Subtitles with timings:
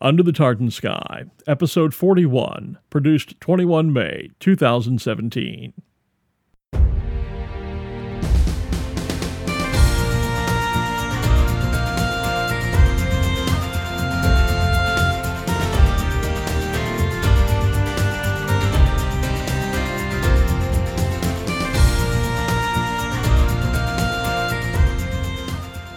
[0.00, 5.72] Under the Tartan Sky, Episode 41, produced 21 May 2017.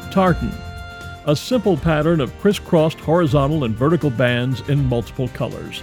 [0.09, 0.51] Tartan
[1.25, 5.81] a simple pattern of crisscrossed horizontal and vertical bands in multiple colors.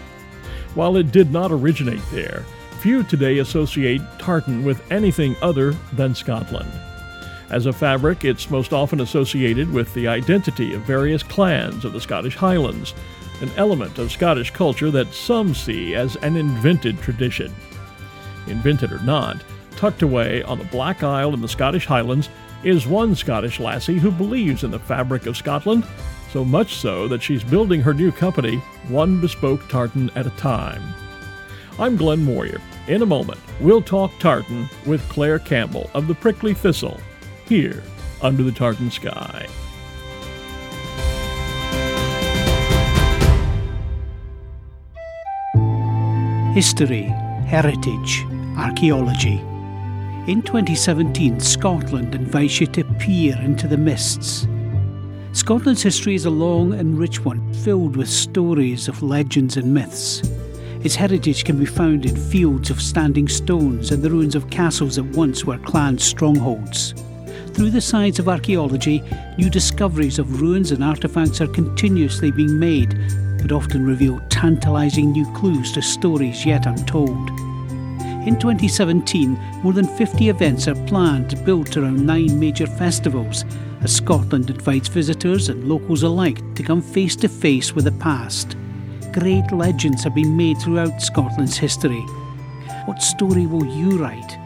[0.74, 2.44] While it did not originate there,
[2.80, 6.70] few today associate tartan with anything other than Scotland.
[7.50, 12.00] As a fabric, it's most often associated with the identity of various clans of the
[12.00, 12.94] Scottish Highlands,
[13.40, 17.52] an element of Scottish culture that some see as an invented tradition.
[18.48, 19.42] Invented or not,
[19.76, 22.28] tucked away on the Black Isle in the Scottish Highlands
[22.64, 25.86] is one Scottish lassie who believes in the fabric of Scotland,
[26.32, 28.56] so much so that she's building her new company
[28.88, 30.82] one bespoke tartan at a time.
[31.78, 32.60] I'm Glenn Moyer.
[32.88, 37.00] In a moment, we'll talk tartan with Claire Campbell of the Prickly Thistle,
[37.46, 37.82] here
[38.22, 39.46] under the tartan sky.
[46.54, 47.02] History,
[47.46, 48.24] heritage,
[48.56, 49.40] archaeology.
[50.28, 54.46] In 2017, Scotland invites you to peer into the mists.
[55.32, 60.20] Scotland's history is a long and rich one, filled with stories of legends and myths.
[60.84, 64.96] Its heritage can be found in fields of standing stones and the ruins of castles
[64.96, 66.92] that once were clan strongholds.
[67.54, 69.02] Through the science of archaeology,
[69.38, 72.90] new discoveries of ruins and artefacts are continuously being made
[73.38, 77.30] that often reveal tantalising new clues to stories yet untold.
[78.26, 83.44] In 2017, more than 50 events are planned built around nine major festivals
[83.80, 88.56] as Scotland invites visitors and locals alike to come face to face with the past.
[89.12, 92.04] Great legends have been made throughout Scotland's history.
[92.84, 94.36] What story will you write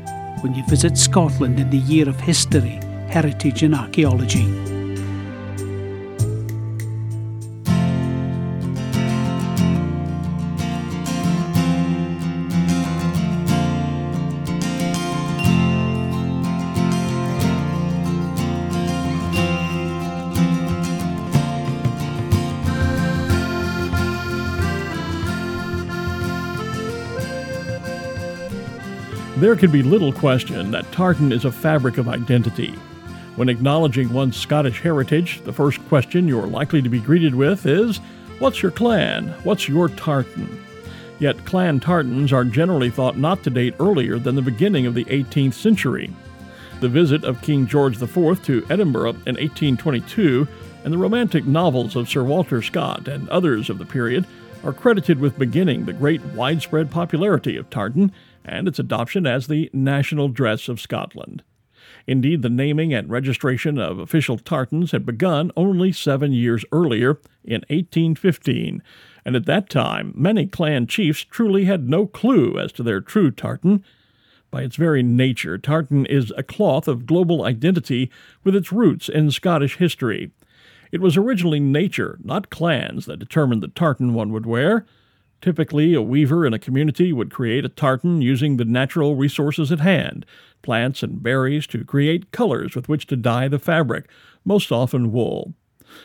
[0.43, 2.78] when you visit Scotland in the year of history,
[3.09, 4.72] heritage, and archaeology?
[29.42, 32.70] There can be little question that tartan is a fabric of identity.
[33.34, 37.98] When acknowledging one's Scottish heritage, the first question you're likely to be greeted with is
[38.38, 39.34] What's your clan?
[39.42, 40.64] What's your tartan?
[41.19, 45.06] Yet clan tartans are generally thought not to date earlier than the beginning of the
[45.06, 46.12] 18th century.
[46.78, 50.47] The visit of King George IV to Edinburgh in 1822
[50.84, 54.25] and the romantic novels of Sir Walter Scott and others of the period
[54.62, 58.12] are credited with beginning the great widespread popularity of tartan
[58.44, 61.42] and its adoption as the national dress of Scotland.
[62.06, 67.60] Indeed, the naming and registration of official tartans had begun only seven years earlier, in
[67.69, 68.82] 1815,
[69.25, 73.31] and at that time many clan chiefs truly had no clue as to their true
[73.31, 73.84] tartan.
[74.50, 78.10] By its very nature, tartan is a cloth of global identity
[78.44, 80.31] with its roots in Scottish history.
[80.91, 84.84] It was originally nature, not clans, that determined the tartan one would wear.
[85.42, 89.80] Typically, a weaver in a community would create a tartan using the natural resources at
[89.80, 90.25] hand
[90.62, 94.08] plants and berries to create colors with which to dye the fabric,
[94.44, 95.54] most often wool.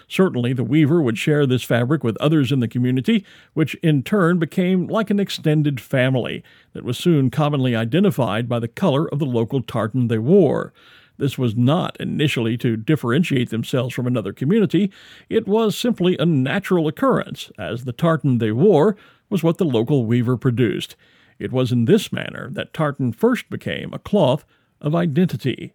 [0.07, 4.39] Certainly, the weaver would share this fabric with others in the community, which in turn
[4.39, 6.43] became like an extended family
[6.73, 10.73] that was soon commonly identified by the color of the local tartan they wore.
[11.17, 14.91] This was not initially to differentiate themselves from another community,
[15.29, 18.97] it was simply a natural occurrence, as the tartan they wore
[19.29, 20.95] was what the local weaver produced.
[21.39, 24.45] It was in this manner that tartan first became a cloth
[24.81, 25.73] of identity.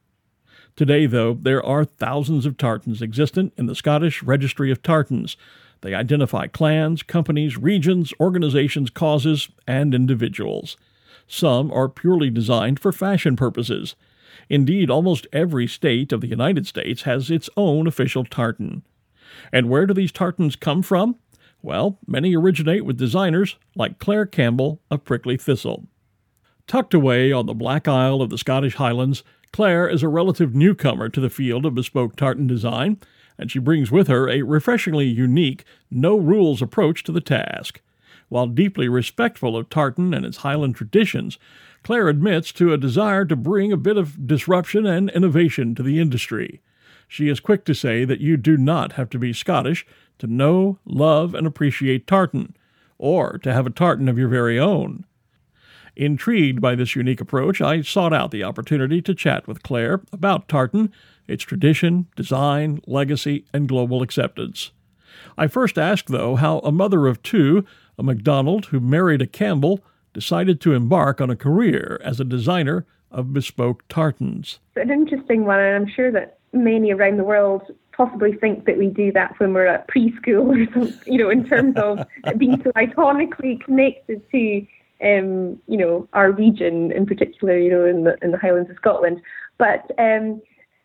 [0.74, 5.36] Today, though, there are thousands of tartans existent in the Scottish Registry of Tartans.
[5.82, 10.76] They identify clans, companies, regions, organizations, causes, and individuals.
[11.26, 13.94] Some are purely designed for fashion purposes.
[14.49, 18.82] Indeed, almost every state of the United States has its own official tartan.
[19.52, 21.16] And where do these tartans come from?
[21.62, 25.87] Well, many originate with designers like Claire Campbell of Prickly Thistle.
[26.67, 29.23] Tucked away on the Black Isle of the Scottish Highlands,
[29.53, 32.99] Claire is a relative newcomer to the field of bespoke tartan design,
[33.38, 37.81] and she brings with her a refreshingly unique, no rules approach to the task.
[38.29, 41.38] While deeply respectful of tartan and its Highland traditions,
[41.85, 46.00] Claire admits to a desire to bring a bit of disruption and innovation to the
[46.00, 46.61] industry.
[47.12, 49.85] She is quick to say that you do not have to be Scottish
[50.19, 52.56] to know, love, and appreciate tartan,
[52.97, 55.05] or to have a tartan of your very own.
[55.94, 60.49] Intrigued by this unique approach, I sought out the opportunity to chat with Claire about
[60.49, 60.91] tartan,
[61.29, 64.70] its tradition, design, legacy, and global acceptance.
[65.37, 67.67] I first asked, though, how a mother of two,
[67.99, 72.87] a MacDonald who married a Campbell, decided to embark on a career as a designer
[73.11, 74.61] of bespoke tartans.
[74.75, 77.62] It's an interesting one, and I'm sure that many around the world
[77.96, 81.46] possibly think that we do that when we're at preschool or something, you know, in
[81.46, 81.99] terms of
[82.38, 84.66] being so iconically connected to
[85.02, 88.76] um, you know, our region in particular, you know, in the in the Highlands of
[88.76, 89.20] Scotland.
[89.58, 90.40] But um,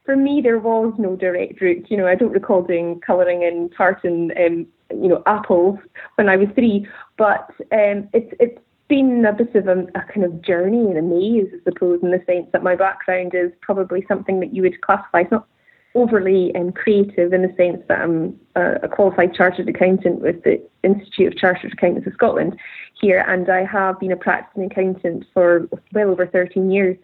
[0.06, 1.86] for me, there was no direct route.
[1.90, 5.78] You know, I don't recall doing colouring in tartan, um, you know, apples
[6.16, 6.88] when I was three.
[7.18, 11.02] But um, it's it's been a bit of a, a, kind of journey and a
[11.02, 14.81] maze, I suppose, in the sense that my background is probably something that you would
[14.81, 15.22] classify.
[15.22, 15.48] It's not
[15.95, 20.62] overly um, creative in the sense that I'm a, a, qualified chartered accountant with the
[20.84, 22.57] Institute of Chartered Accountants of Scotland
[23.00, 26.98] here, and I have been a practicing accountant for well over 13 years.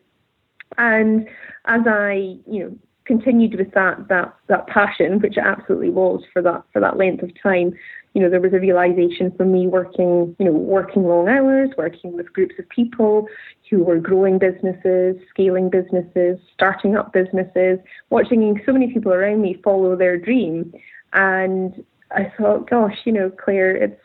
[0.78, 1.28] And
[1.66, 6.42] as I, you know, continued with that that that passion, which it absolutely was for
[6.42, 7.74] that for that length of time,
[8.14, 12.14] you know, there was a realization for me working, you know, working long hours, working
[12.14, 13.28] with groups of people
[13.70, 17.80] who were growing businesses, scaling businesses, starting up businesses,
[18.12, 20.72] watching so many people around me follow their dream.
[21.14, 24.00] And I thought, gosh, you know, Claire, it's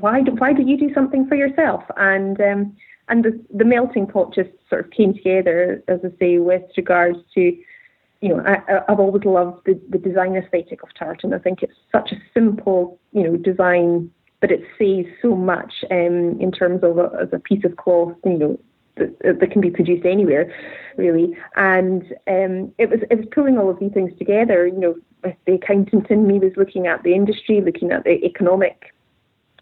[0.00, 1.82] why do, why don't you do something for yourself?
[1.96, 2.76] And um,
[3.08, 7.18] and the, the melting pot just sort of came together, as I say, with regards
[7.34, 7.56] to
[8.20, 11.32] you know, I, have always loved the, the design aesthetic of tartan.
[11.32, 16.38] I think it's such a simple, you know, design, but it says so much um,
[16.38, 18.60] in terms of a, as a piece of cloth, you know,
[18.96, 20.52] that, that can be produced anywhere,
[20.98, 21.36] really.
[21.56, 24.66] And um, it was it was pulling all of these things together.
[24.66, 24.94] You know,
[25.46, 28.94] the accountant in me was looking at the industry, looking at the economic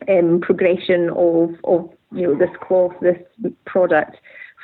[0.09, 3.19] um, progression of of you know this cloth, this
[3.67, 4.17] product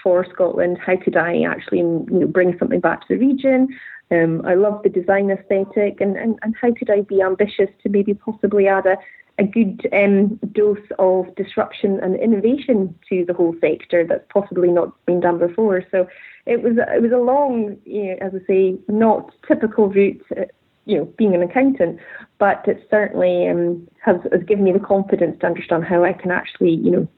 [0.05, 0.79] for Scotland.
[0.79, 3.69] How could I actually you know, bring something back to the region?
[4.12, 7.89] Um, I love the design aesthetic, and, and, and how could I be ambitious to
[7.89, 8.97] maybe possibly add a,
[9.39, 14.93] a good um, dose of disruption and innovation to the whole sector that's possibly not
[15.06, 15.83] been done before.
[15.91, 16.07] So
[16.47, 20.23] it was it was a long, you know, as I say, not typical route.
[20.37, 20.45] Uh,
[20.87, 21.99] you know, being an accountant,
[22.39, 26.31] but it certainly um, has, has given me the confidence to understand how I can
[26.31, 27.09] actually, you know,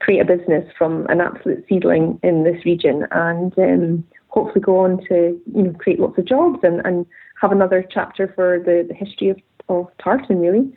[0.00, 4.98] create a business from an absolute seedling in this region and um, hopefully go on
[5.08, 7.06] to you know create lots of jobs and, and
[7.40, 9.38] have another chapter for the, the history of,
[9.68, 10.72] of tartan really.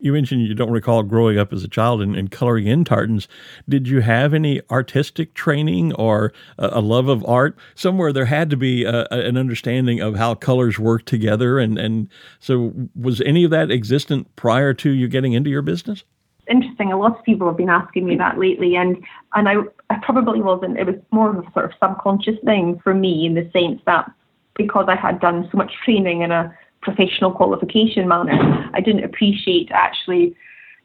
[0.00, 3.28] You mentioned you don't recall growing up as a child and, and coloring in tartans.
[3.68, 7.56] Did you have any artistic training or a, a love of art?
[7.74, 11.58] Somewhere there had to be a, an understanding of how colors work together.
[11.58, 12.08] And, and
[12.40, 16.04] so, was any of that existent prior to you getting into your business?
[16.48, 16.92] Interesting.
[16.92, 18.96] A lot of people have been asking me that lately, and
[19.34, 19.56] and I,
[19.90, 20.78] I probably wasn't.
[20.78, 24.10] It was more of a sort of subconscious thing for me in the sense that
[24.56, 29.70] because I had done so much training in a professional qualification manner, I didn't appreciate
[29.72, 30.34] actually,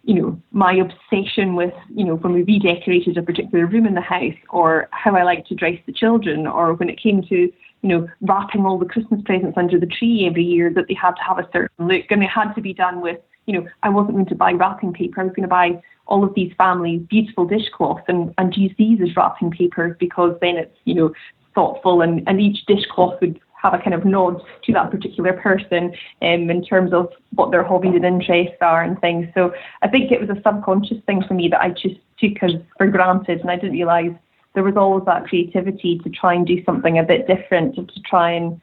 [0.04, 4.02] you know, my obsession with, you know, when we redecorated a particular room in the
[4.02, 7.90] house, or how I like to dress the children, or when it came to you
[7.90, 11.24] know, wrapping all the Christmas presents under the tree every year that they had to
[11.24, 14.14] have a certain look and it had to be done with you know, I wasn't
[14.14, 15.22] going to buy wrapping paper.
[15.22, 19.00] I was going to buy all of these families beautiful dishcloths and, and use these
[19.02, 21.14] as wrapping paper because then it's, you know,
[21.56, 25.94] thoughtful and, and each dishcloth would have a kind of nod to that particular person
[26.22, 29.28] um, in terms of what their hobbies and interests are and things.
[29.36, 32.52] So I think it was a subconscious thing for me that I just took as
[32.78, 34.14] for granted and I didn't realise
[34.54, 38.02] there was always that creativity to try and do something a bit different, and to
[38.02, 38.60] try and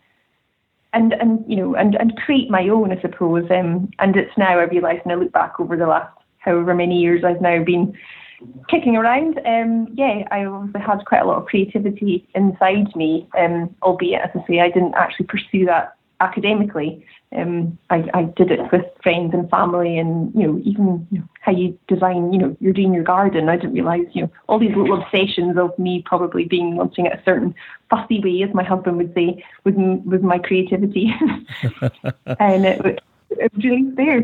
[0.93, 3.51] and and you know and and create my own, I suppose.
[3.51, 6.99] Um, and it's now I realise, and I look back over the last however many
[6.99, 7.97] years I've now been
[8.69, 9.41] kicking around.
[9.47, 14.31] Um, yeah, I obviously had quite a lot of creativity inside me, um, albeit as
[14.35, 17.05] I say, I didn't actually pursue that academically.
[17.37, 21.29] Um, I, I did it with friends and family, and you know, even you know,
[21.41, 23.49] how you design, you know, you're doing your garden.
[23.49, 27.13] I didn't realise, you know, all these little obsessions of me probably being wanting it
[27.13, 27.55] a certain
[27.91, 31.13] fussy way, as my husband would say, with with my creativity,
[32.41, 33.01] and it,
[33.63, 34.23] really there.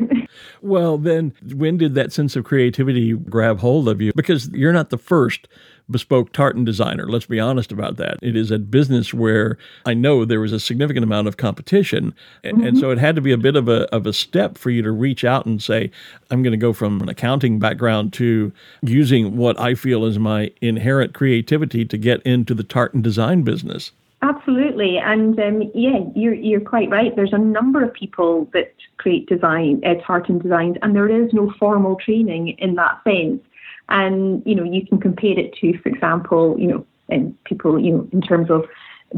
[0.63, 4.13] Well, then, when did that sense of creativity grab hold of you?
[4.15, 5.49] Because you're not the first
[5.91, 7.07] bespoke tartan designer.
[7.07, 8.19] Let's be honest about that.
[8.23, 12.15] It is a business where I know there was a significant amount of competition.
[12.43, 12.65] Mm-hmm.
[12.65, 14.83] And so it had to be a bit of a, of a step for you
[14.83, 15.91] to reach out and say,
[16.31, 20.51] I'm going to go from an accounting background to using what I feel is my
[20.61, 23.93] inherent creativity to get into the tartan design business.
[24.25, 27.15] Absolutely, and um, yeah, you're you're quite right.
[27.15, 31.53] There's a number of people that create design, uh, tartan designs, and there is no
[31.59, 33.43] formal training in that sense.
[33.91, 37.93] And you know, you can compare it to, for example, you know, and people, you
[37.93, 38.65] know, in terms of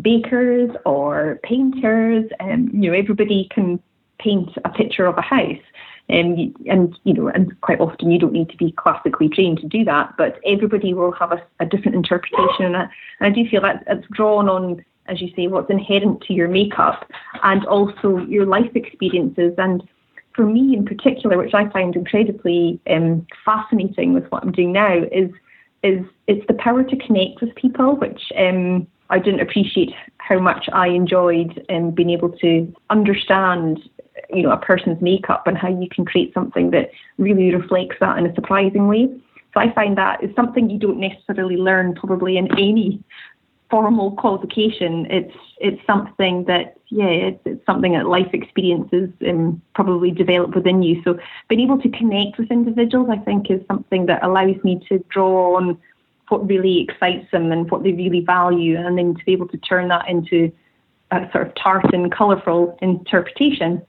[0.02, 3.78] bakers or painters, and um, you know, everybody can
[4.18, 5.62] paint a picture of a house.
[6.08, 9.68] Um, and you know, and quite often you don't need to be classically trained to
[9.68, 12.88] do that, but everybody will have a, a different interpretation, and I,
[13.20, 16.48] and I do feel that it's drawn on, as you say, what's inherent to your
[16.48, 17.10] makeup,
[17.42, 19.54] and also your life experiences.
[19.58, 19.82] And
[20.34, 25.02] for me, in particular, which I find incredibly um, fascinating with what I'm doing now,
[25.12, 25.30] is
[25.82, 30.68] is it's the power to connect with people, which um, I didn't appreciate how much
[30.72, 33.80] I enjoyed um, being able to understand
[34.30, 38.18] you know a person's makeup and how you can create something that really reflects that
[38.18, 39.08] in a surprising way.
[39.54, 43.02] So I find that is something you don't necessarily learn probably in any
[43.76, 45.06] formal qualification.
[45.10, 50.82] It's it's something that yeah, it's, it's something that life experiences um, probably develop within
[50.82, 51.02] you.
[51.04, 51.18] So
[51.48, 55.58] being able to connect with individuals, I think, is something that allows me to draw
[55.58, 55.76] on
[56.28, 59.58] what really excites them and what they really value, and then to be able to
[59.58, 60.50] turn that into
[61.10, 63.82] a sort of tartan, colourful interpretation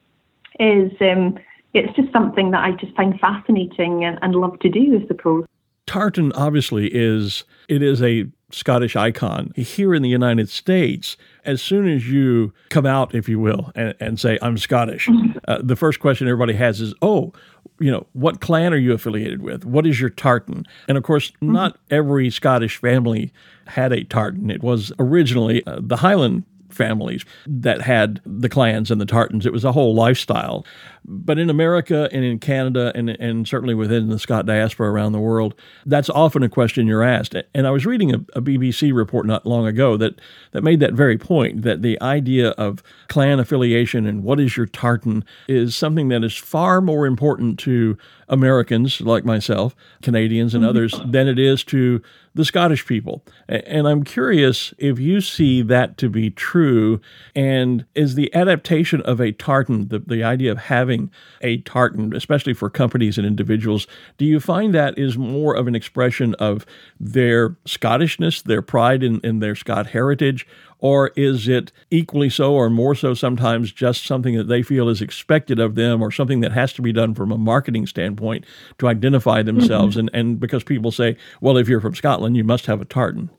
[0.60, 1.40] is um,
[1.74, 5.46] it's just something that I just find fascinating and, and love to do, I suppose.
[5.86, 11.18] Tartan obviously is it is a Scottish icon here in the United States.
[11.44, 15.38] As soon as you come out, if you will, and, and say I'm Scottish, mm-hmm.
[15.48, 17.34] uh, the first question everybody has is, "Oh,
[17.80, 19.66] you know, what clan are you affiliated with?
[19.66, 21.52] What is your tartan?" And of course, mm-hmm.
[21.52, 23.34] not every Scottish family
[23.68, 24.50] had a tartan.
[24.50, 26.44] It was originally uh, the Highland
[26.78, 29.46] families that had the clans and the tartans.
[29.46, 30.66] It was a whole lifestyle.
[31.04, 35.20] But in America and in Canada and, and certainly within the Scot diaspora around the
[35.20, 35.56] world,
[35.86, 37.36] that's often a question you're asked.
[37.54, 40.20] And I was reading a, a BBC report not long ago that,
[40.52, 44.66] that made that very point that the idea of clan affiliation and what is your
[44.66, 47.98] tartan is something that is far more important to
[48.30, 52.02] Americans like myself, Canadians, and others than it is to
[52.38, 53.24] the Scottish people.
[53.50, 57.02] And I'm curious if you see that to be true.
[57.36, 61.10] And is the adaptation of a tartan, the, the idea of having
[61.42, 65.76] a tartan, especially for companies and individuals, do you find that is more of an
[65.76, 66.66] expression of
[67.00, 70.46] their Scottishness, their pride in, in their Scot heritage?
[70.80, 75.02] Or is it equally so or more so sometimes just something that they feel is
[75.02, 78.46] expected of them or something that has to be done from a marketing standpoint
[78.78, 79.96] to identify themselves?
[79.96, 80.08] Mm-hmm.
[80.08, 83.30] And, and because people say, well, if you're from Scotland, you must have a tartan.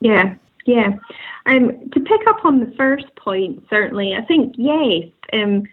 [0.00, 0.34] Yeah,
[0.66, 0.94] yeah.
[1.46, 5.64] Um, to pick up on the first point, certainly, I think, yes, um,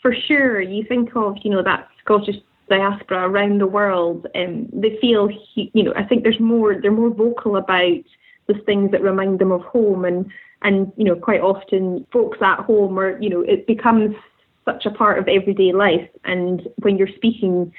[0.00, 2.36] for sure, you think of, you know, that Scottish
[2.68, 7.10] diaspora around the world, um, they feel, you know, I think there's more, they're more
[7.10, 7.98] vocal about
[8.46, 10.04] the things that remind them of home.
[10.04, 10.30] And
[10.62, 14.14] and you know quite often folks at home are you know it becomes
[14.64, 16.08] such a part of everyday life.
[16.24, 17.72] And when you're speaking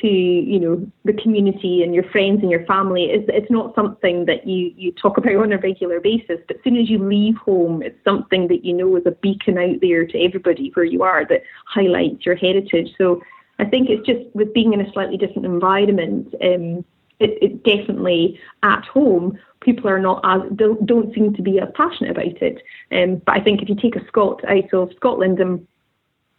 [0.00, 4.26] to you know the community and your friends and your family it's, it's not something
[4.26, 6.38] that you you talk about on a regular basis.
[6.46, 9.58] But as soon as you leave home it's something that you know is a beacon
[9.58, 12.90] out there to everybody where you are that highlights your heritage.
[12.96, 13.22] So
[13.58, 16.84] I think it's just with being in a slightly different environment um,
[17.20, 21.68] it, it definitely at home people are not as don't, don't seem to be as
[21.74, 22.62] passionate about it.
[22.92, 25.66] Um, but I think if you take a Scot out of Scotland and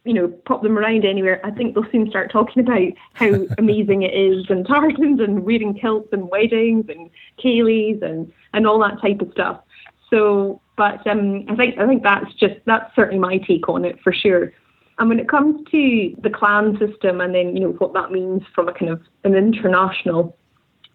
[0.06, 4.04] you know pop them around anywhere, I think they'll soon start talking about how amazing
[4.04, 7.10] it is and tartans and wearing kilts and weddings and
[7.44, 9.62] ceilidhs and and all that type of stuff.
[10.10, 14.00] So, but um, I think I think that's just that's certainly my take on it
[14.02, 14.54] for sure.
[14.98, 18.44] And when it comes to the clan system and then, you know, what that means
[18.54, 20.38] from a kind of an international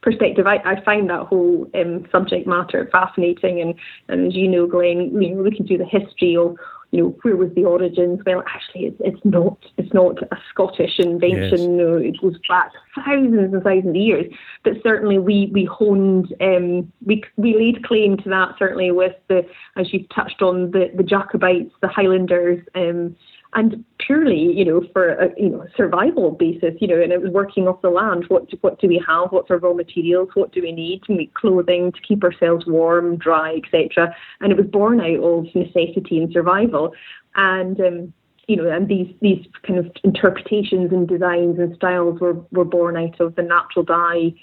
[0.04, 3.60] perspective, I, I find that whole um, subject matter fascinating.
[3.60, 3.74] And,
[4.08, 6.56] and as you know, Glenn, you know, looking through the history of
[6.94, 8.20] you know, where was the origins?
[8.24, 9.58] Well, actually, it's, it's not.
[9.76, 11.58] It's not a Scottish invention.
[11.58, 11.68] Yes.
[11.68, 14.32] Know, it goes back thousands and thousands of years.
[14.62, 18.54] But certainly, we we honed, um, we we laid claim to that.
[18.60, 19.44] Certainly, with the
[19.76, 22.64] as you've touched on the the Jacobites, the Highlanders.
[22.76, 23.16] Um,
[23.54, 27.30] and purely, you know, for a you know survival basis, you know, and it was
[27.30, 28.24] working off the land.
[28.28, 29.30] What do, what do we have?
[29.30, 30.30] What's our raw materials?
[30.34, 34.14] What do we need to make clothing to keep ourselves warm, dry, etc.
[34.40, 36.94] And it was born out of necessity and survival.
[37.36, 38.12] And um,
[38.48, 42.96] you know, and these these kind of interpretations and designs and styles were were born
[42.96, 44.34] out of the natural dye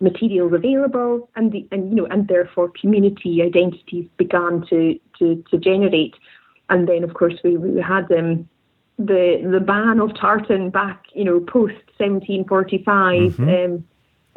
[0.00, 5.58] materials available, and the and you know, and therefore community identities began to to to
[5.58, 6.14] generate
[6.70, 8.48] and then of course we, we had um,
[8.98, 13.32] the the ban of tartan back, you know, post 1745.
[13.32, 13.72] Mm-hmm.
[13.72, 13.84] Um,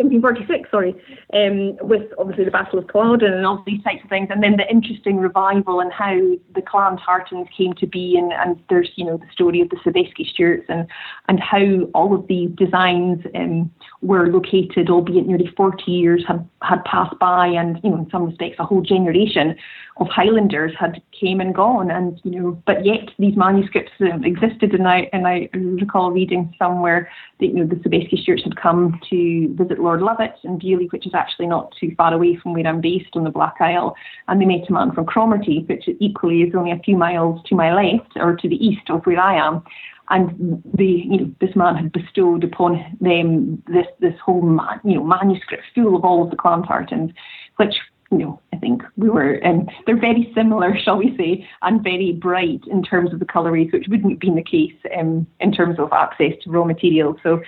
[0.10, 0.96] 1746, sorry,
[1.34, 4.58] um, with obviously the Battle of Culloden and all these types of things, and then
[4.58, 6.16] the interesting revival and how
[6.56, 9.78] the clan tartans came to be, and, and there's you know the story of the
[9.78, 10.88] Sobieski Stuarts and
[11.28, 16.84] and how all of these designs um, were located, albeit nearly 40 years had had
[16.86, 19.56] passed by, and you know in some respects a whole generation
[19.98, 24.74] of Highlanders had came and gone, and you know, but yet these manuscripts um, existed,
[24.74, 29.00] and I and I recall reading somewhere that you know the Sobieski Stuarts had come
[29.10, 32.66] to visit Lord Lovat in Beauly, which is actually not too far away from where
[32.66, 33.96] I'm based on the Black Isle,
[34.28, 37.56] and they met a man from Cromarty, which equally is only a few miles to
[37.56, 39.64] my left or to the east of where I am
[40.10, 44.96] and the you know this man had bestowed upon them this this whole man, you
[44.96, 47.12] know manuscript full of all of the clan tartans,
[47.56, 47.76] which
[48.12, 51.82] you know, I think we were, and um, they're very similar, shall we say, and
[51.82, 55.54] very bright in terms of the colourways, which wouldn't have been the case um, in
[55.54, 57.16] terms of access to raw materials.
[57.24, 57.42] So,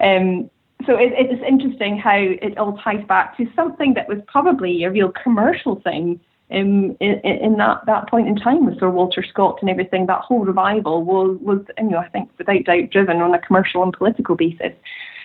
[0.00, 0.50] um,
[0.86, 4.90] so it, it's interesting how it all ties back to something that was probably a
[4.90, 6.20] real commercial thing
[6.50, 10.06] um, in, in, that, that point in time with Sir Walter Scott and everything.
[10.06, 13.82] That whole revival was, was, you know, I think without doubt driven on a commercial
[13.82, 14.72] and political basis.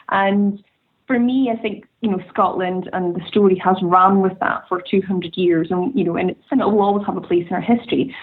[0.09, 0.61] And
[1.07, 4.81] for me, I think you know Scotland and the story has ran with that for
[4.81, 7.61] 200 years, and you know, and, and it will always have a place in our
[7.61, 8.15] history.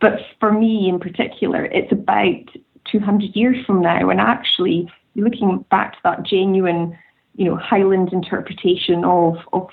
[0.00, 2.44] But for me, in particular, it's about
[2.90, 4.90] 200 years from now, and actually
[5.22, 6.96] looking back to that genuine,
[7.36, 9.68] you know, Highland interpretation of of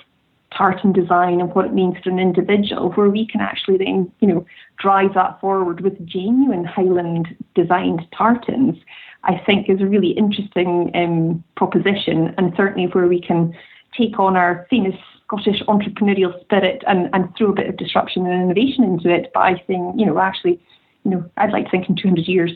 [0.56, 4.28] tartan design and what it means for an individual, where we can actually then, you
[4.28, 4.46] know,
[4.78, 8.78] drive that forward with genuine Highland designed tartans
[9.26, 13.54] I think is a really interesting um, proposition, and certainly where we can
[13.98, 18.44] take on our famous Scottish entrepreneurial spirit and, and throw a bit of disruption and
[18.44, 19.34] innovation into it.
[19.34, 20.62] By saying, you know, actually,
[21.04, 22.52] you know, I'd like to think in 200 years,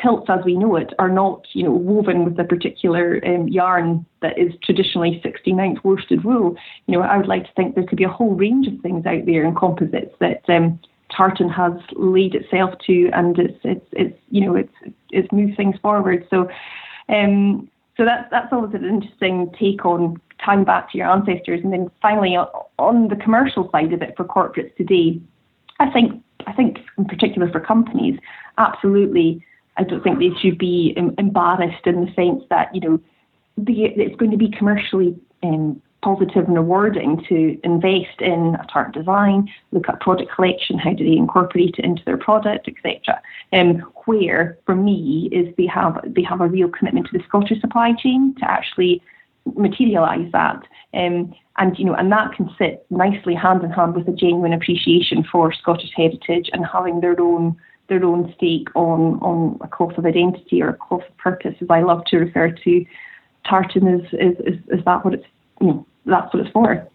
[0.00, 4.04] kilts as we know it are not, you know, woven with a particular um, yarn
[4.20, 6.56] that is traditionally 69th worsted wool.
[6.86, 9.06] You know, I would like to think there could be a whole range of things
[9.06, 10.80] out there in composites that um,
[11.14, 14.72] tartan has laid itself to, and it's it's it's you know it's
[15.10, 16.26] it's moved things forward.
[16.30, 16.48] So,
[17.08, 21.72] um, so that's that's always an interesting take on time back to your ancestors, and
[21.72, 25.20] then finally on the commercial side of it for corporates today,
[25.78, 28.18] I think I think in particular for companies,
[28.58, 29.44] absolutely,
[29.76, 33.00] I don't think they should be embarrassed in the sense that you know
[33.56, 38.92] the, it's going to be commercially um, positive and rewarding to invest in a tartan
[38.92, 43.20] design, look at product collection, how do they incorporate it into their product, etc.
[43.52, 47.60] Um, where for me is they have they have a real commitment to the Scottish
[47.60, 49.02] supply chain to actually
[49.56, 50.62] materialise that.
[50.94, 54.52] Um, and you know, and that can sit nicely hand in hand with a genuine
[54.52, 57.56] appreciation for Scottish heritage and having their own
[57.92, 61.68] their own stake on on a cloth of identity or a cloth of purpose, as
[61.70, 62.86] I love to refer to
[63.48, 65.26] tartan is is, is, is that what it's
[65.60, 66.88] you know that's what it's for.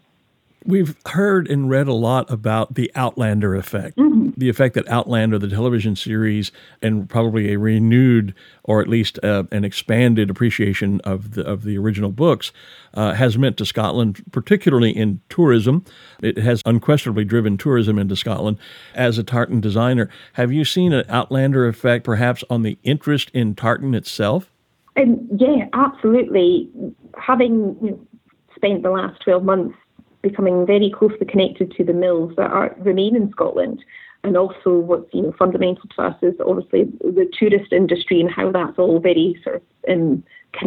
[0.68, 4.32] We've heard and read a lot about the Outlander effect, mm-hmm.
[4.36, 6.52] the effect that Outlander, the television series,
[6.82, 11.78] and probably a renewed or at least uh, an expanded appreciation of the of the
[11.78, 12.52] original books
[12.92, 15.86] uh, has meant to Scotland, particularly in tourism.
[16.22, 18.58] It has unquestionably driven tourism into Scotland.
[18.94, 23.54] As a tartan designer, have you seen an Outlander effect, perhaps, on the interest in
[23.54, 24.50] tartan itself?
[24.98, 26.68] Um, yeah, absolutely.
[27.16, 28.06] Having you know,
[28.54, 29.74] spent the last 12 months
[30.22, 33.84] becoming very closely connected to the mills that are, remain in Scotland.
[34.24, 38.50] And also, what's you know fundamental to us is obviously the tourist industry and how
[38.50, 40.24] that's all very sort of um,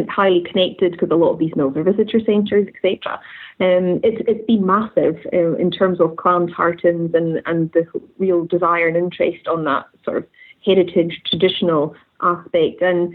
[0.08, 3.20] highly connected because a lot of these mills are visitor centres, etc.
[3.60, 7.84] Um, it's it's been massive uh, in terms of clan tartans and and the
[8.18, 10.26] real desire and interest on that sort of
[10.64, 12.80] heritage traditional aspect.
[12.80, 13.14] And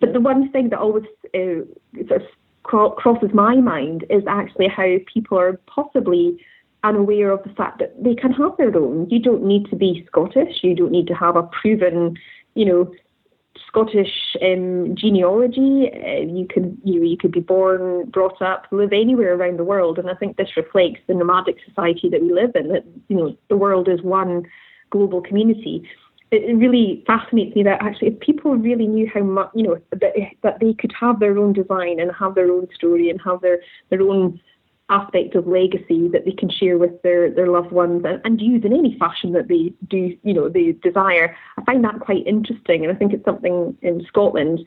[0.00, 1.64] but the one thing that always uh,
[2.06, 2.28] sort of
[2.68, 6.36] crosses my mind is actually how people are possibly
[6.84, 9.08] unaware of the fact that they can have their own.
[9.10, 10.62] You don't need to be Scottish.
[10.62, 12.16] You don't need to have a proven,
[12.54, 12.92] you know,
[13.66, 15.90] Scottish um, genealogy.
[15.92, 19.98] Uh, you could you you could be born, brought up, live anywhere around the world,
[19.98, 22.68] and I think this reflects the nomadic society that we live in.
[22.68, 24.44] That you know the world is one
[24.90, 25.86] global community
[26.30, 30.12] it really fascinates me that actually if people really knew how much you know that,
[30.42, 33.60] that they could have their own design and have their own story and have their
[33.90, 34.40] their own
[34.90, 38.64] aspect of legacy that they can share with their their loved ones and, and use
[38.64, 42.84] in any fashion that they do you know they desire i find that quite interesting.
[42.84, 44.60] And i think it's something in scotland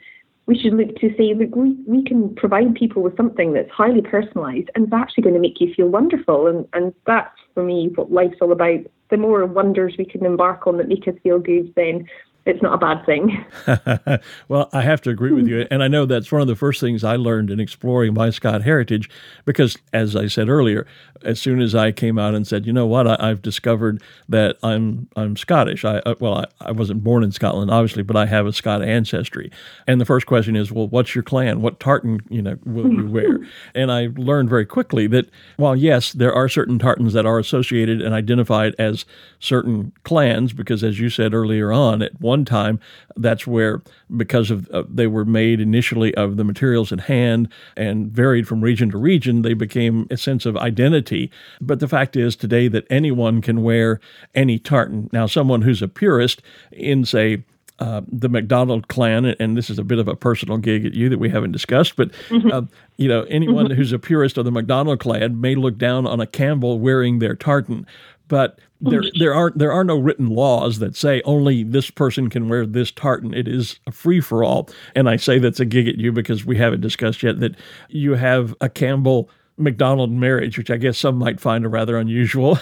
[0.47, 4.01] we should look to say, look, we, we can provide people with something that's highly
[4.01, 6.47] personalised and it's actually going to make you feel wonderful.
[6.47, 8.79] And, and that's, for me, what life's all about.
[9.09, 12.07] The more wonders we can embark on that make us feel good, then
[12.45, 13.45] it's not a bad thing.
[14.47, 15.51] well, I have to agree with you.
[15.71, 18.63] And I know that's one of the first things I learned in exploring my Scot
[18.63, 19.09] heritage
[19.45, 20.85] because, as I said earlier,
[21.23, 24.57] as soon as I came out and said, you know what, I, have discovered that
[24.63, 25.85] I'm I'm Scottish.
[25.85, 28.81] I uh, well, I, I, wasn't born in Scotland, obviously, but I have a Scot
[28.81, 29.51] ancestry.
[29.87, 31.61] And the first question is, well, what's your clan?
[31.61, 33.39] What tartan, you know, will you wear?
[33.75, 38.01] and I learned very quickly that while yes, there are certain tartans that are associated
[38.01, 39.05] and identified as
[39.39, 42.79] certain clans, because as you said earlier on, at one time,
[43.15, 43.81] that's where,
[44.15, 48.61] because of uh, they were made initially of the materials at hand and varied from
[48.61, 51.31] region to region, they became a sense of identity.
[51.59, 53.99] But the fact is today that anyone can wear
[54.33, 55.09] any tartan.
[55.11, 56.41] Now, someone who's a purist
[56.71, 57.43] in, say,
[57.79, 61.09] uh, the McDonald clan, and this is a bit of a personal gig at you
[61.09, 62.51] that we haven't discussed, but mm-hmm.
[62.51, 62.61] uh,
[62.97, 63.73] you know anyone mm-hmm.
[63.73, 67.33] who's a purist of the McDonald clan may look down on a Campbell wearing their
[67.33, 67.87] tartan
[68.31, 72.49] but there there are there are no written laws that say only this person can
[72.49, 73.33] wear this tartan.
[73.33, 74.69] It is a free for all.
[74.95, 77.55] And I say that's a gig at you because we haven't discussed yet that
[77.89, 82.57] you have a Campbell McDonald marriage, which I guess some might find a rather unusual.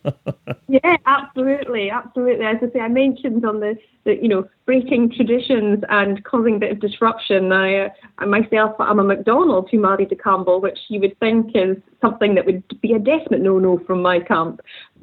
[0.68, 2.44] yeah, absolutely, absolutely.
[2.44, 6.58] As I say, I mentioned on the, the you know breaking traditions and causing a
[6.58, 7.52] bit of disruption.
[7.52, 11.76] I, uh, myself, I'm a McDonald who married a Campbell, which you would think is
[12.00, 14.60] something that would be a definite no-no from my camp.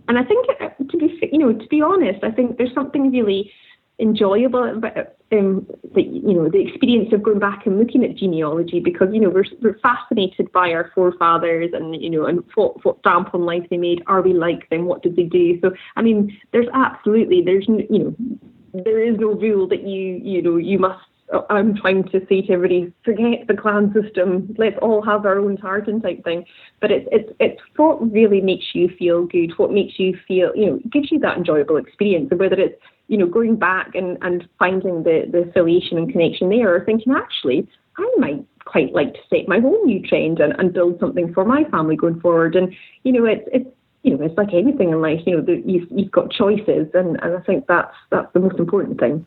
[0.08, 3.12] And I think, uh, to be you know, to be honest, I think there's something
[3.12, 3.52] really
[4.00, 5.66] enjoyable about um,
[5.96, 9.30] the you know the experience of going back and looking at genealogy because you know
[9.30, 13.64] we're we're fascinated by our forefathers and you know and what what stamp on life
[13.70, 14.04] they made.
[14.08, 14.86] Are we like them?
[14.86, 15.60] What did they do?
[15.62, 18.16] So I mean, there's absolutely there's you know
[18.74, 21.04] there is no rule that you you know you must
[21.50, 24.56] I'm trying to say to everybody, forget the clan system.
[24.58, 26.46] Let's all have our own tartan type thing.
[26.80, 29.52] But it's it's it's what really makes you feel good.
[29.58, 32.30] What makes you feel, you know, gives you that enjoyable experience.
[32.32, 36.50] And whether it's you know going back and and finding the the affiliation and connection
[36.50, 40.54] there, or thinking actually I might quite like to set my own new trend and,
[40.58, 42.56] and build something for my family going forward.
[42.56, 43.70] And you know, it's it's
[44.04, 45.20] you know, it's like anything in life.
[45.26, 49.00] You know, you've you've got choices, and, and I think that's that's the most important
[49.00, 49.26] thing.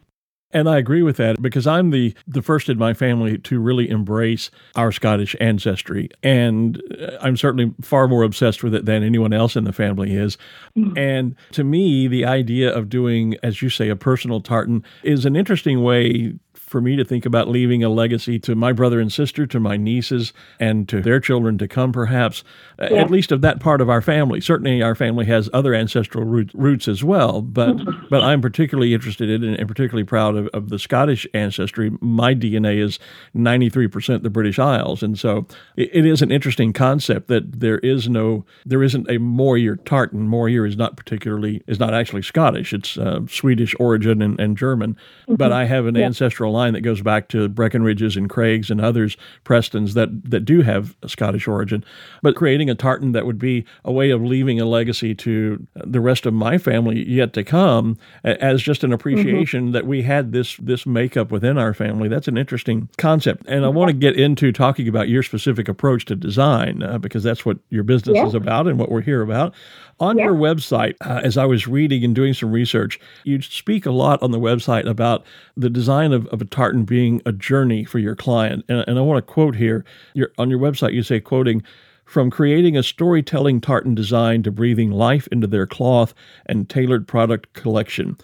[0.53, 3.89] And I agree with that because I'm the, the first in my family to really
[3.89, 6.11] embrace our Scottish ancestry.
[6.23, 10.15] And uh, I'm certainly far more obsessed with it than anyone else in the family
[10.15, 10.37] is.
[10.77, 10.99] Mm.
[10.99, 15.37] And to me, the idea of doing, as you say, a personal tartan is an
[15.37, 16.35] interesting way
[16.71, 19.77] for me to think about leaving a legacy to my brother and sister, to my
[19.77, 22.45] nieces, and to their children to come, perhaps,
[22.79, 22.93] yeah.
[22.93, 24.41] at least of that part of our family.
[24.41, 27.75] Certainly, our family has other ancestral root, roots as well, but
[28.11, 31.91] but I'm particularly interested in and particularly proud of, of the Scottish ancestry.
[32.01, 33.01] My DNA is
[33.37, 38.09] 93% the British Isles, and so it, it is an interesting concept that there is
[38.09, 40.29] no, there isn't a Moyer tartan.
[40.29, 42.73] Moyer is not particularly is not actually Scottish.
[42.73, 45.35] It's uh, Swedish origin and, and German, mm-hmm.
[45.35, 46.07] but I have an yeah.
[46.07, 50.63] ancestral line that goes back to Breckenridges and Craigs and others, Prestons that, that do
[50.63, 51.85] have a Scottish origin.
[52.23, 56.01] But creating a tartan that would be a way of leaving a legacy to the
[56.01, 59.73] rest of my family yet to come as just an appreciation mm-hmm.
[59.73, 62.09] that we had this, this makeup within our family.
[62.09, 63.47] That's an interesting concept.
[63.47, 67.23] And I want to get into talking about your specific approach to design uh, because
[67.23, 68.27] that's what your business yeah.
[68.27, 69.55] is about and what we're here about.
[69.99, 70.25] On yeah.
[70.25, 74.23] your website, uh, as I was reading and doing some research, you speak a lot
[74.23, 75.25] on the website about
[75.57, 78.65] the design of, of a tartan being a journey for your client.
[78.69, 79.85] And, and I want to quote here
[80.15, 81.63] your, on your website, you say, quoting,
[82.05, 86.13] from creating a storytelling tartan design to breathing life into their cloth
[86.47, 88.17] and tailored product collection.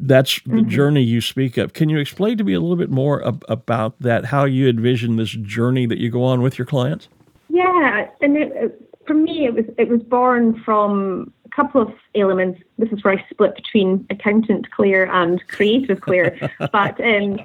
[0.00, 0.68] That's the mm-hmm.
[0.68, 1.74] journey you speak of.
[1.74, 5.16] Can you explain to me a little bit more ab- about that, how you envision
[5.16, 7.08] this journey that you go on with your clients?
[7.48, 12.60] Yeah, and it, for me, it was it was born from couple of elements.
[12.78, 16.50] This is where I split between accountant Claire and creative Claire.
[16.72, 17.40] but um,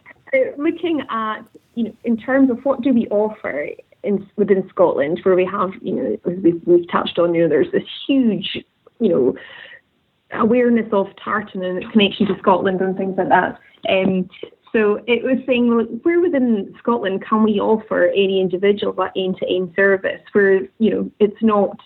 [0.58, 1.42] looking at
[1.76, 3.70] you know in terms of what do we offer
[4.04, 7.72] in, within Scotland, where we have you know we've, we've touched on you know there's
[7.72, 8.64] this huge
[9.00, 9.36] you know
[10.32, 13.60] awareness of tartan and its connection to Scotland and things like that.
[13.90, 14.30] Um,
[14.74, 19.74] so it was saying, well, where within Scotland can we offer any individual that end-to-end
[19.76, 21.80] service where you know it's not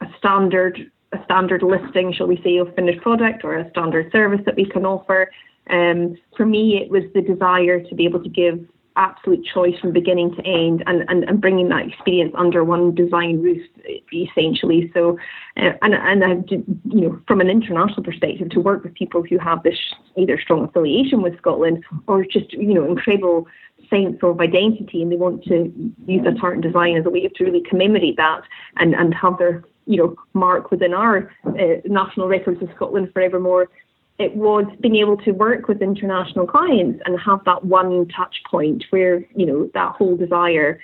[0.00, 4.40] a standard a standard listing, shall we say, of finished product or a standard service
[4.46, 5.30] that we can offer.
[5.68, 8.64] Um, for me, it was the desire to be able to give
[8.96, 13.42] absolute choice from beginning to end and, and, and bringing that experience under one design
[13.42, 13.62] roof
[14.12, 15.18] essentially so
[15.58, 19.38] uh, and and I you know from an international perspective to work with people who
[19.38, 19.78] have this
[20.16, 23.46] either strong affiliation with Scotland or just you know incredible
[23.90, 25.72] sense of identity and they want to
[26.06, 28.42] use a tartan design as a way to really commemorate that
[28.78, 33.68] and and have their you know mark within our uh, national records of Scotland forevermore
[34.18, 38.84] it was being able to work with international clients and have that one touch point
[38.90, 40.80] where you know that whole desire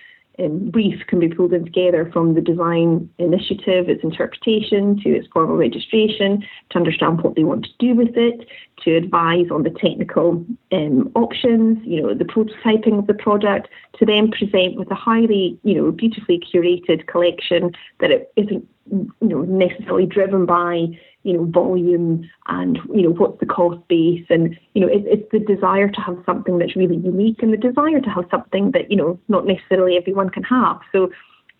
[0.48, 5.56] brief can be pulled in together from the design initiative, its interpretation, to its formal
[5.56, 8.46] registration, to understand what they want to do with it,
[8.84, 14.06] to advise on the technical um, options, you know, the prototyping of the product, to
[14.06, 19.42] then present with a highly, you know, beautifully curated collection that it isn't, you know,
[19.42, 20.86] necessarily driven by
[21.22, 24.24] you know, volume and, you know, what's the cost base.
[24.28, 27.56] And, you know, it, it's the desire to have something that's really unique and the
[27.56, 30.80] desire to have something that, you know, not necessarily everyone can have.
[30.90, 31.10] So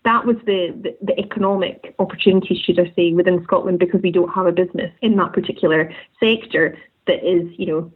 [0.03, 4.33] that was the, the, the economic opportunity, should I say, within Scotland because we don't
[4.33, 7.91] have a business in that particular sector that is, you know,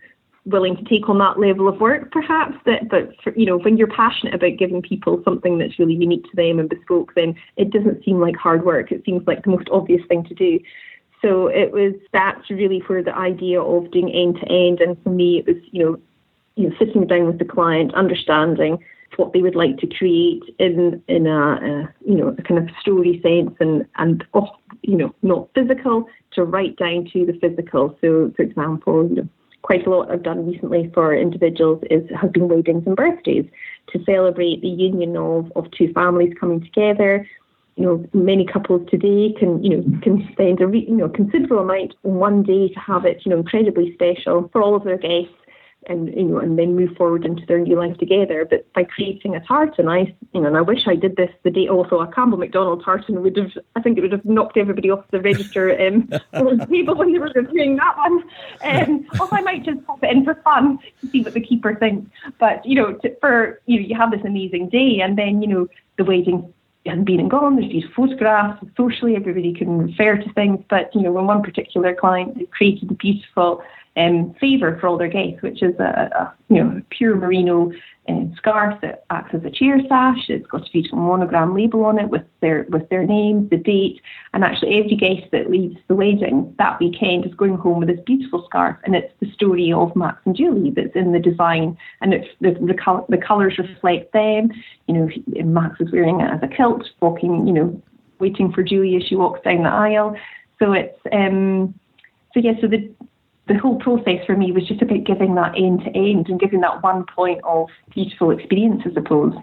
[0.47, 3.75] willing to take on that level of work perhaps that but for, you know when
[3.75, 7.69] you're passionate about giving people something that's really unique to them and bespoke then it
[7.69, 10.57] doesn't seem like hard work it seems like the most obvious thing to do
[11.27, 15.09] so it was that's really where the idea of doing end to end, and for
[15.09, 15.99] me, it was you know,
[16.55, 18.79] you know, sitting down with the client, understanding
[19.17, 22.73] what they would like to create in in a, a you know a kind of
[22.79, 24.49] story sense, and and off,
[24.83, 27.97] you know not physical to right down to the physical.
[27.99, 29.29] So, for example, you know,
[29.63, 33.45] quite a lot I've done recently for individuals is has been weddings and birthdays
[33.89, 37.27] to celebrate the union of of two families coming together
[37.77, 41.59] you know, many couples today can, you know, can spend a, re, you know, considerable
[41.59, 44.97] amount on one day to have it, you know, incredibly special for all of their
[44.97, 45.31] guests
[45.85, 48.47] and, you know, and then move forward into their new life together.
[48.49, 51.51] But by creating a tartan, I, you know, and I wish I did this the
[51.51, 54.89] day also a Campbell McDonald tartan would have, I think it would have knocked everybody
[54.89, 56.09] off the register um,
[56.67, 58.23] table when they were reviewing that one.
[58.63, 61.75] Um, also, I might just pop it in for fun to see what the keeper
[61.75, 62.09] thinks.
[62.39, 65.47] But, you know, to, for, you know, you have this amazing day and then, you
[65.47, 66.51] know, the wedding
[66.87, 67.55] has been and gone.
[67.55, 68.63] There's these photographs.
[68.75, 70.63] Socially, everybody can refer to things.
[70.69, 73.63] But you know, when one particular client created a beautiful
[73.97, 77.71] um, favour for all their guests, which is a, a you know pure merino
[78.07, 80.29] uh, scarf that acts as a chair sash.
[80.29, 83.99] It's got a beautiful monogram label on it with their with their name, the date,
[84.33, 87.99] and actually every guest that leaves the wedding that weekend is going home with this
[88.05, 92.13] beautiful scarf, and it's the story of Max and Julie that's in the design, and
[92.13, 94.51] it's the the, col- the colours reflect them.
[94.87, 95.09] You know,
[95.43, 97.81] Max is wearing it as a kilt, walking, you know,
[98.19, 100.15] waiting for Julie as she walks down the aisle.
[100.59, 101.73] So it's um,
[102.33, 102.93] so yeah, so the
[103.47, 106.61] the whole process for me was just about giving that end to end and giving
[106.61, 109.33] that one point of beautiful experience, I suppose.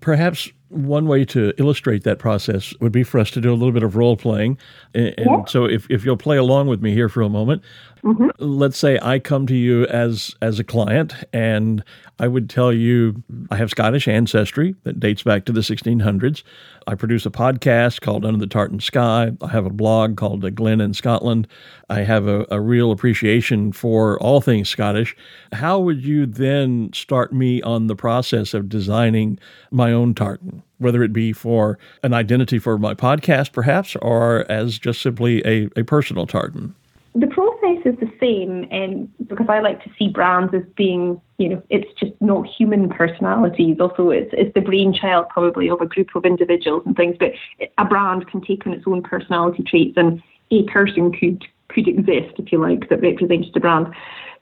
[0.00, 3.72] Perhaps one way to illustrate that process would be for us to do a little
[3.72, 4.58] bit of role playing.
[4.94, 5.44] And, yeah.
[5.46, 7.62] so, if, if you'll play along with me here for a moment,
[8.02, 8.28] mm-hmm.
[8.38, 11.82] let's say I come to you as as a client, and
[12.18, 16.42] I would tell you I have Scottish ancestry that dates back to the 1600s.
[16.86, 19.32] I produce a podcast called Under the Tartan Sky.
[19.42, 21.48] I have a blog called The Glen in Scotland.
[21.90, 25.16] I have a, a real appreciation for all things Scottish.
[25.52, 29.38] How would you then start me on the process of designing
[29.70, 30.55] my own tartan?
[30.78, 35.68] Whether it be for an identity for my podcast, perhaps, or as just simply a,
[35.78, 36.74] a personal tartan?
[37.14, 41.48] The process is the same, and because I like to see brands as being, you
[41.48, 43.78] know, it's just not human personalities.
[43.80, 47.16] Also, it's it's the brainchild probably of a group of individuals and things.
[47.18, 47.32] But
[47.78, 52.34] a brand can take on its own personality traits, and a person could could exist,
[52.38, 53.86] if you like, that represents the brand.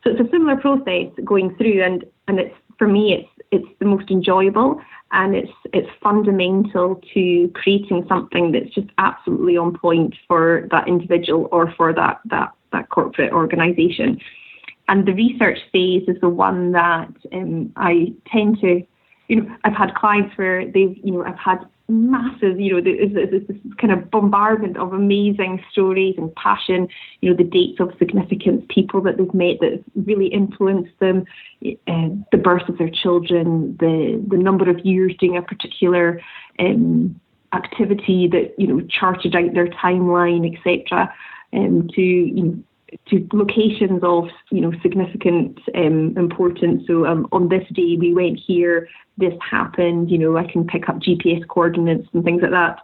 [0.02, 3.86] So it's a similar process going through, and and it's for me, it's it's the
[3.86, 4.80] most enjoyable
[5.14, 11.48] and it's it's fundamental to creating something that's just absolutely on point for that individual
[11.52, 14.20] or for that that that corporate organisation.
[14.88, 18.84] And the research phase is the one that um, I tend to,
[19.28, 23.46] you know, I've had clients where they've, you know, I've had massive, you know, there's
[23.46, 26.88] this kind of bombardment of amazing stories and passion,
[27.20, 31.24] you know, the dates of significant people that they've met that really influenced them,
[31.86, 36.20] uh, the birth of their children, the, the number of years doing a particular
[36.58, 37.20] um,
[37.52, 41.12] activity that, you know, charted out their timeline, etc.,
[41.52, 42.62] um, to, you know,
[43.08, 46.84] to locations of you know significant um, importance.
[46.86, 50.10] So um, on this day we went here, this happened.
[50.10, 52.80] You know, I can pick up GPS coordinates and things like that.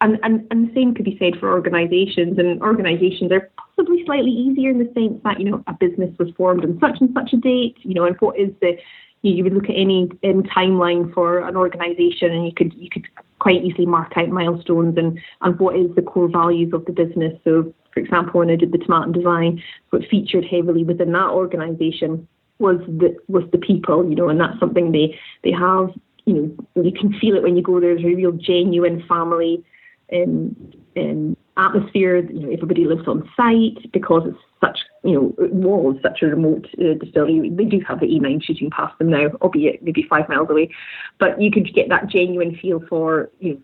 [0.00, 2.38] And and and the same could be said for organisations.
[2.38, 6.30] And organisations are possibly slightly easier in the sense that you know a business was
[6.36, 7.76] formed on such and such a date.
[7.82, 8.78] You know, and what is the
[9.22, 13.06] you would look at any um, timeline for an organisation, and you could you could
[13.40, 17.34] quite easily mark out milestones and and what is the core values of the business.
[17.44, 22.28] So for example, when I did the Tomatin design, what featured heavily within that organisation
[22.60, 25.90] was the was the people, you know, and that's something they they have.
[26.24, 26.34] You
[26.74, 27.94] know, you can feel it when you go there.
[27.94, 29.64] There's a real genuine family
[30.12, 30.54] um,
[30.96, 32.18] um, atmosphere.
[32.18, 36.68] You know, everybody lives on site because it's such you know was such a remote
[36.78, 37.50] uh, distillery.
[37.50, 40.70] They do have the A9 shooting past them now, albeit maybe five miles away,
[41.18, 43.60] but you could get that genuine feel for you know.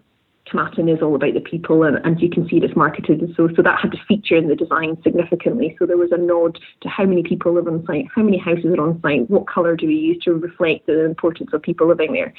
[0.46, 3.20] Tomatin is all about the people, and, and you can see it's marketed.
[3.20, 5.74] And so, so that had to feature in the design significantly.
[5.78, 8.66] So there was a nod to how many people live on site, how many houses
[8.76, 12.12] are on site, what colour do we use to reflect the importance of people living
[12.12, 12.34] there.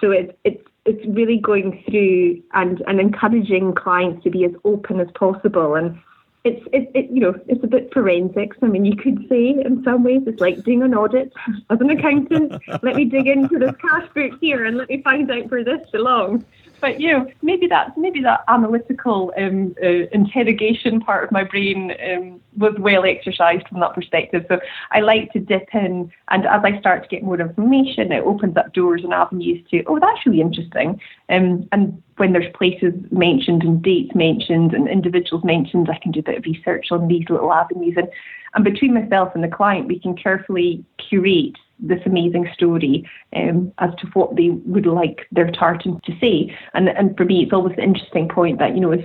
[0.00, 5.00] So it's it's it's really going through and, and encouraging clients to be as open
[5.00, 5.98] as possible and
[6.44, 8.58] it's it, it, you know it's a bit forensics.
[8.62, 11.32] I mean, you could say in some ways it's like doing an audit
[11.70, 12.52] as an accountant.
[12.82, 15.80] let me dig into this cash book here and let me find out where this
[15.90, 16.44] belongs.
[16.84, 21.94] But you know, maybe that maybe that analytical um, uh, interrogation part of my brain
[22.06, 24.44] um, was well exercised from that perspective.
[24.48, 28.22] So I like to dip in, and as I start to get more information, it
[28.22, 31.00] opens up doors and avenues to oh, that's really interesting.
[31.30, 36.20] Um, and when there's places mentioned and dates mentioned and individuals mentioned, I can do
[36.20, 37.94] a bit of research on these little avenues.
[37.96, 38.10] And,
[38.52, 43.90] and between myself and the client, we can carefully curate this amazing story um, as
[43.96, 46.56] to what they would like their tartan to say.
[46.72, 49.04] And, and for me, it's always an interesting point that, you know, if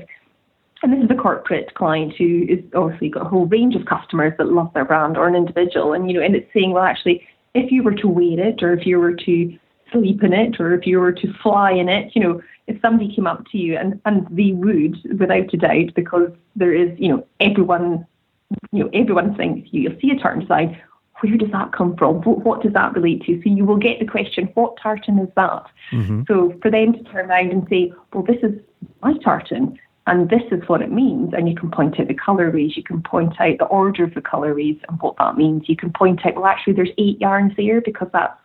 [0.82, 4.32] and this is a corporate client who is obviously got a whole range of customers
[4.38, 7.22] that love their brand or an individual and you know and it's saying well actually
[7.54, 9.60] if you were to wear it or if you were to
[9.92, 13.14] sleep in it or if you were to fly in it you know if somebody
[13.14, 17.10] came up to you and, and they would, without a doubt, because there is, you
[17.10, 18.06] know, everyone,
[18.72, 20.80] you know, everyone thinks you, will see a tartan design.
[21.22, 22.22] Where does that come from?
[22.22, 23.42] What, what, does that relate to?
[23.44, 25.66] So you will get the question, what tartan is that?
[25.92, 26.24] Mm-hmm.
[26.28, 28.60] So for them to turn around and say, well, this is
[29.02, 29.78] my tartan,
[30.08, 31.34] and this is what it means.
[31.34, 34.22] And you can point out the colourways, you can point out the order of the
[34.22, 35.68] colourways and what that means.
[35.68, 38.40] You can point out, well, actually, there's eight yarns there because that's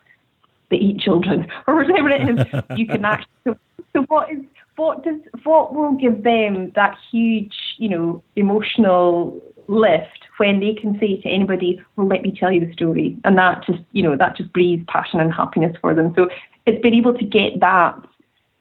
[0.69, 2.63] the eight children or whatever it is.
[2.77, 3.55] you can actually
[3.95, 4.39] so what is
[4.75, 10.99] what does what will give them that huge, you know, emotional lift when they can
[10.99, 14.15] say to anybody, "Well, let me tell you the story," and that just, you know,
[14.15, 16.13] that just breathes passion and happiness for them.
[16.15, 16.29] So
[16.65, 17.95] it's been able to get that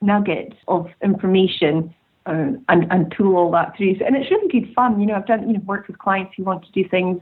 [0.00, 1.94] nugget of information
[2.27, 3.98] uh, and and pull all that through.
[3.98, 5.00] So, and it's really good fun.
[5.00, 7.20] You know, I've done you know worked with clients who want to do things.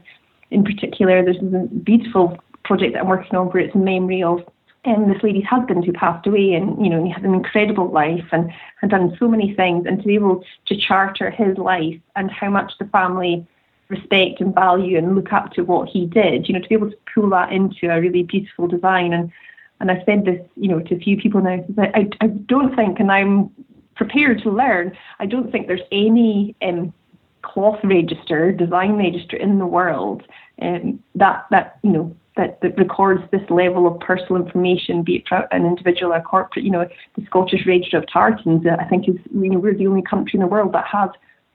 [0.51, 4.39] In particular, there's a beautiful project that I'm working on where it's memory of
[4.85, 8.25] and this lady's husband who passed away and you know he had an incredible life
[8.31, 12.29] and had done so many things and to be able to charter his life and
[12.31, 13.45] how much the family
[13.89, 16.89] respect and value and look up to what he did you know to be able
[16.89, 19.13] to pull that into a really beautiful design.
[19.13, 19.31] And
[19.79, 22.99] and I've said this you know to a few people now I, I don't think
[22.99, 23.49] and I'm
[23.95, 26.93] prepared to learn I don't think there's any um,
[27.41, 30.23] cloth register design register in the world
[30.61, 35.27] um, that that you know that, that records this level of personal information, be it
[35.27, 36.65] for an individual or corporate.
[36.65, 39.87] You know, the Scottish Register of Tartans, uh, I think, is you know we're the
[39.87, 41.09] only country in the world that has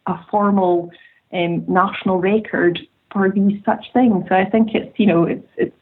[0.06, 0.90] a formal
[1.32, 2.78] um, national record
[3.12, 4.24] for these such things.
[4.28, 5.76] So I think it's you know it's it's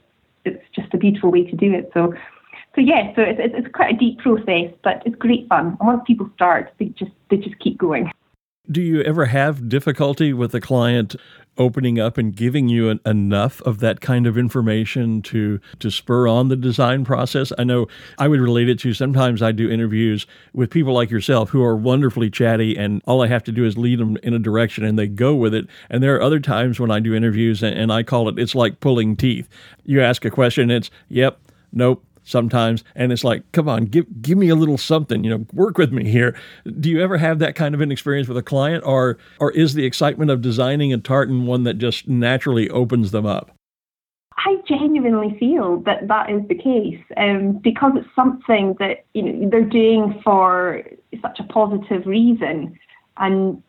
[0.44, 1.90] it's just a beautiful way to do it.
[1.94, 2.14] So.
[2.74, 5.78] So yeah, so it's, it's quite a deep process, but it's great fun.
[5.80, 8.12] And once people start, they just they just keep going.
[8.70, 11.16] Do you ever have difficulty with a client
[11.58, 16.28] opening up and giving you an, enough of that kind of information to to spur
[16.28, 17.52] on the design process.
[17.58, 21.50] I know I would relate it to sometimes I do interviews with people like yourself
[21.50, 24.38] who are wonderfully chatty and all I have to do is lead them in a
[24.38, 25.66] direction and they go with it.
[25.90, 28.54] And there are other times when I do interviews and, and I call it it's
[28.54, 29.48] like pulling teeth.
[29.84, 31.38] You ask a question, it's yep,
[31.72, 35.46] nope, sometimes and it's like come on give give me a little something you know
[35.52, 36.36] work with me here
[36.80, 39.74] do you ever have that kind of an experience with a client or or is
[39.74, 43.56] the excitement of designing a tartan one that just naturally opens them up
[44.38, 49.48] I genuinely feel that that is the case um, because it's something that you know
[49.50, 50.82] they're doing for
[51.22, 52.78] such a positive reason,
[53.16, 53.62] and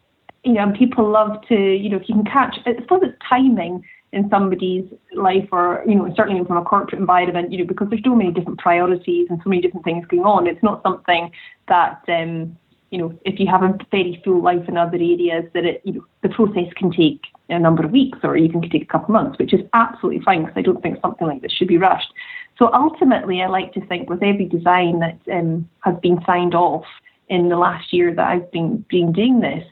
[0.44, 2.58] you know people love to you know if you can catch.
[2.66, 7.52] I suppose it's timing in somebody's life or, you know, certainly from a corporate environment,
[7.52, 10.48] you know, because there's so many different priorities and so many different things going on.
[10.48, 11.30] It's not something
[11.68, 12.58] that, um,
[12.90, 15.94] you know, if you have a very full life in other areas, that it, you
[15.94, 19.16] know, the process can take a number of weeks or even can take a couple
[19.16, 21.78] of months, which is absolutely fine because I don't think something like this should be
[21.78, 22.12] rushed.
[22.58, 26.86] So ultimately, I like to think with every design that um, has been signed off
[27.30, 29.66] in the last year that I've been, been doing this,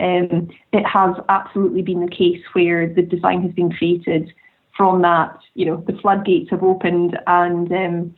[0.00, 4.32] um, it has absolutely been the case where the design has been created
[4.76, 8.14] from that, you know, the floodgates have opened and um,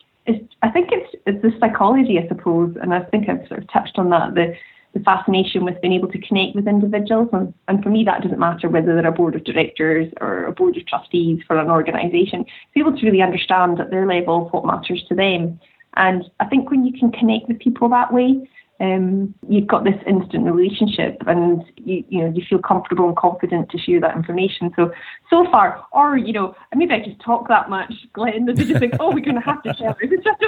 [0.62, 3.98] I think it's, it's the psychology, I suppose, and I think I've sort of touched
[3.98, 4.54] on that, the,
[4.92, 7.28] the fascination with being able to connect with individuals.
[7.32, 10.52] And, and for me, that doesn't matter whether they're a board of directors or a
[10.52, 12.44] board of trustees for an organisation,
[12.74, 15.59] be able to really understand at their level what matters to them.
[15.96, 18.48] And I think when you can connect with people that way,
[18.80, 23.70] um, you've got this instant relationship and you, you know you feel comfortable and confident
[23.70, 24.70] to share that information.
[24.74, 24.90] So
[25.28, 28.80] so far, or you know, maybe I just talk that much, Glenn, that they just
[28.80, 30.10] think, oh, we're going to have to share this.
[30.12, 30.40] It's just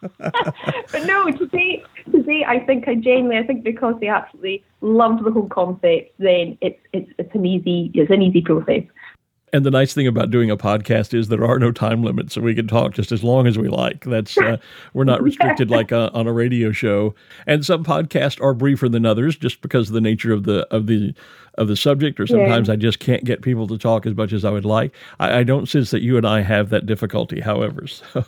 [0.18, 1.82] but no, today,
[2.12, 6.56] today I think I genuinely, I think because they absolutely love the whole concept, then
[6.60, 8.84] it's it's it's an easy it's an easy process.
[9.52, 12.40] And the nice thing about doing a podcast is there are no time limits, so
[12.40, 14.04] we can talk just as long as we like.
[14.04, 14.58] That's uh,
[14.92, 17.14] we're not restricted like a, uh, on a radio show.
[17.46, 20.86] And some podcasts are briefer than others, just because of the nature of the of
[20.86, 21.14] the
[21.58, 22.74] of the subject, or sometimes yeah.
[22.74, 24.94] I just can't get people to talk as much as I would like.
[25.18, 27.86] I, I don't sense that you and I have that difficulty, however.
[27.98, 28.24] So,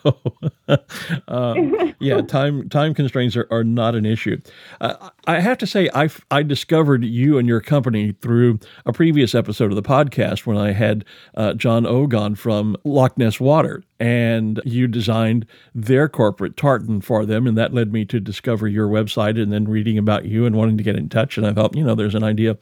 [1.29, 4.41] um, yeah, time time constraints are, are not an issue.
[4.81, 9.35] Uh, I have to say, I I discovered you and your company through a previous
[9.35, 11.05] episode of the podcast when I had
[11.37, 17.47] uh, John Ogon from Loch Ness Water, and you designed their corporate tartan for them,
[17.47, 20.77] and that led me to discover your website and then reading about you and wanting
[20.77, 21.37] to get in touch.
[21.37, 22.57] And I thought, you know, there's an idea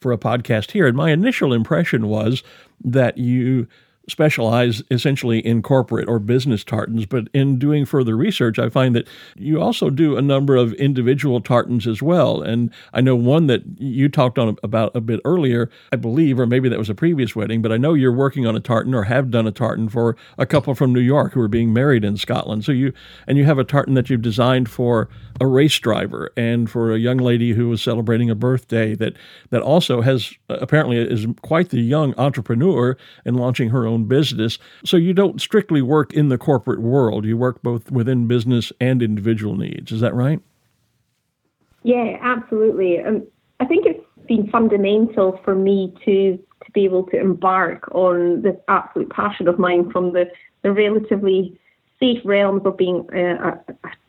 [0.00, 0.86] for a podcast here.
[0.86, 2.42] And my initial impression was
[2.82, 3.66] that you
[4.08, 9.06] specialize essentially in corporate or business tartans, but in doing further research, I find that
[9.36, 12.42] you also do a number of individual tartans as well.
[12.42, 16.46] And I know one that you talked on about a bit earlier, I believe, or
[16.46, 19.04] maybe that was a previous wedding, but I know you're working on a tartan or
[19.04, 22.16] have done a tartan for a couple from New York who are being married in
[22.16, 22.64] Scotland.
[22.64, 22.92] So you
[23.26, 25.08] and you have a tartan that you've designed for
[25.40, 29.14] a race driver and for a young lady who was celebrating a birthday that
[29.48, 34.58] that also has apparently is quite the young entrepreneur and launching her own business.
[34.84, 37.24] So you don't strictly work in the corporate world.
[37.24, 39.90] You work both within business and individual needs.
[39.92, 40.40] Is that right?
[41.82, 43.00] Yeah, absolutely.
[43.00, 43.26] Um,
[43.60, 48.56] I think it's been fundamental for me to to be able to embark on this
[48.68, 50.30] absolute passion of mine from the,
[50.62, 51.58] the relatively
[51.98, 53.58] safe realms of being a, a,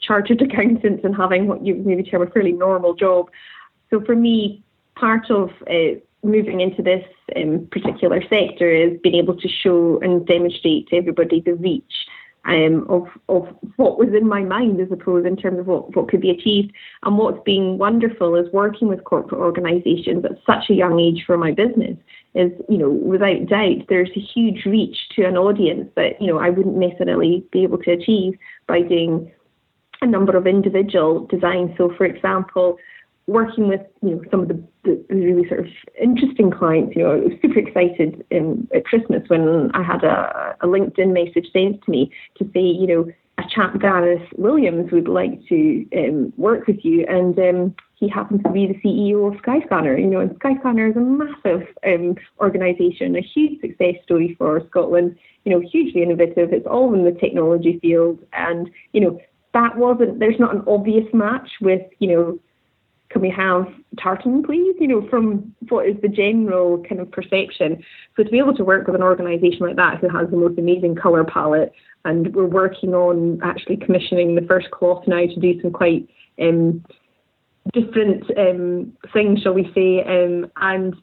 [0.01, 3.29] chartered accountants and having what you maybe term a fairly normal job.
[3.89, 4.63] So for me,
[4.95, 10.25] part of uh, moving into this um, particular sector is being able to show and
[10.25, 11.93] demonstrate to everybody the reach
[12.45, 16.09] um, of of what was in my mind, I suppose, in terms of what, what
[16.09, 16.71] could be achieved.
[17.03, 21.37] And what's been wonderful is working with corporate organisations at such a young age for
[21.37, 21.97] my business.
[22.33, 26.39] Is you know without doubt there's a huge reach to an audience that you know
[26.39, 28.37] I wouldn't necessarily be able to achieve
[28.67, 29.31] by doing
[30.01, 31.71] a number of individual designs.
[31.77, 32.77] So, for example,
[33.27, 35.67] working with you know some of the, the, really sort of
[36.01, 36.95] interesting clients.
[36.95, 41.13] You know, I was super excited in, at Christmas when I had a, a LinkedIn
[41.13, 45.85] message sent to me to say, you know, a chap Gareth Williams would like to
[45.95, 49.99] um, work with you, and um, he happens to be the CEO of Skyscanner.
[49.99, 55.15] You know, and Skyscanner is a massive um, organisation, a huge success story for Scotland.
[55.45, 56.53] You know, hugely innovative.
[56.53, 59.21] It's all in the technology field, and you know
[59.53, 60.19] that wasn't.
[60.19, 62.39] There's not an obvious match with you know
[63.11, 63.67] can we have
[63.99, 64.75] tartan, please?
[64.79, 67.83] You know, from what is the general kind of perception.
[68.15, 70.57] So to be able to work with an organisation like that who has the most
[70.57, 71.73] amazing colour palette,
[72.05, 76.07] and we're working on actually commissioning the first cloth now to do some quite
[76.41, 76.83] um,
[77.73, 80.03] different um, things, shall we say?
[80.03, 80.95] Um, and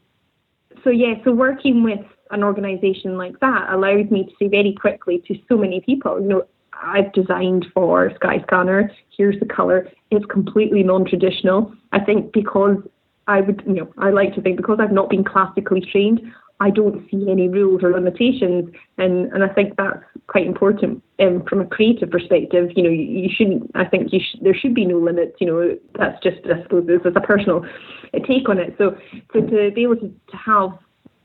[0.82, 5.22] so yeah, so working with an organisation like that allows me to say very quickly
[5.26, 6.46] to so many people, you know,
[6.82, 8.90] I've designed for Skyscanner.
[9.16, 9.88] Here's the color.
[10.10, 11.72] It's completely non-traditional.
[11.92, 12.76] I think because
[13.26, 16.20] I would, you know, I like to think because I've not been classically trained,
[16.60, 21.44] I don't see any rules or limitations, and and I think that's quite important um,
[21.48, 22.70] from a creative perspective.
[22.74, 23.70] You know, you, you shouldn't.
[23.76, 25.36] I think you sh- there should be no limits.
[25.40, 27.64] You know, that's just I suppose is a personal
[28.26, 28.74] take on it.
[28.76, 28.96] So
[29.32, 30.70] so to be able to, to have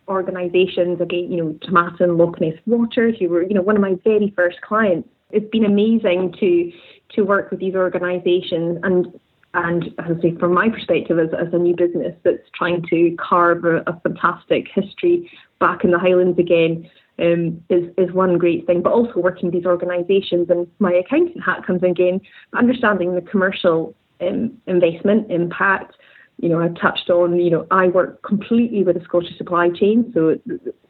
[0.07, 3.81] organisations again, you know, Tomatin and Loch Ness Water, who were you know one of
[3.81, 6.71] my very first clients it's been amazing to
[7.15, 9.07] to work with these organisations and
[9.55, 13.15] and as I say, from my perspective as, as a new business that's trying to
[13.19, 15.29] carve a, a fantastic history
[15.59, 18.81] back in the Highlands again um, is, is one great thing.
[18.81, 22.21] But also working with these organisations and my accountant hat comes in again,
[22.53, 25.95] understanding the commercial um, investment impact.
[26.37, 30.11] You know, I touched on, you know, I work completely with the Scottish supply chain.
[30.15, 30.39] So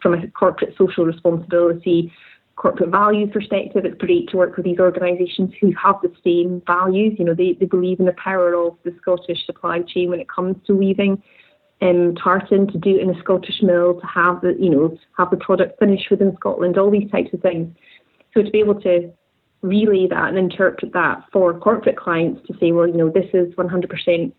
[0.02, 2.14] from a corporate social responsibility
[2.56, 7.16] corporate values perspective, it's great to work with these organisations who have the same values.
[7.18, 10.30] You know, they, they believe in the power of the Scottish supply chain when it
[10.30, 11.22] comes to weaving
[11.82, 15.32] um, tartan, to do it in a Scottish mill, to have the, you know, have
[15.32, 17.76] the product finished within Scotland, all these types of things.
[18.34, 19.12] So to be able to
[19.62, 23.54] relay that and interpret that for corporate clients to say, well, you know, this is
[23.56, 24.32] 100%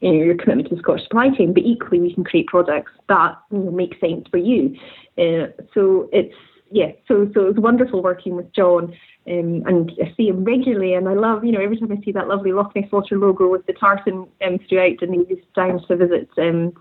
[0.00, 2.92] you know, your commitment to the Scottish supply chain, but equally we can create products
[3.08, 4.76] that you know, make sense for you.
[5.16, 6.34] Uh, so it's
[6.72, 8.94] yeah, so so it was wonderful working with John
[9.24, 12.10] Um, and I see him regularly, and I love, you know, every time I see
[12.12, 15.80] that lovely Loch Ness Water logo with the tartan um, throughout, and he was down
[15.86, 16.72] to visit um,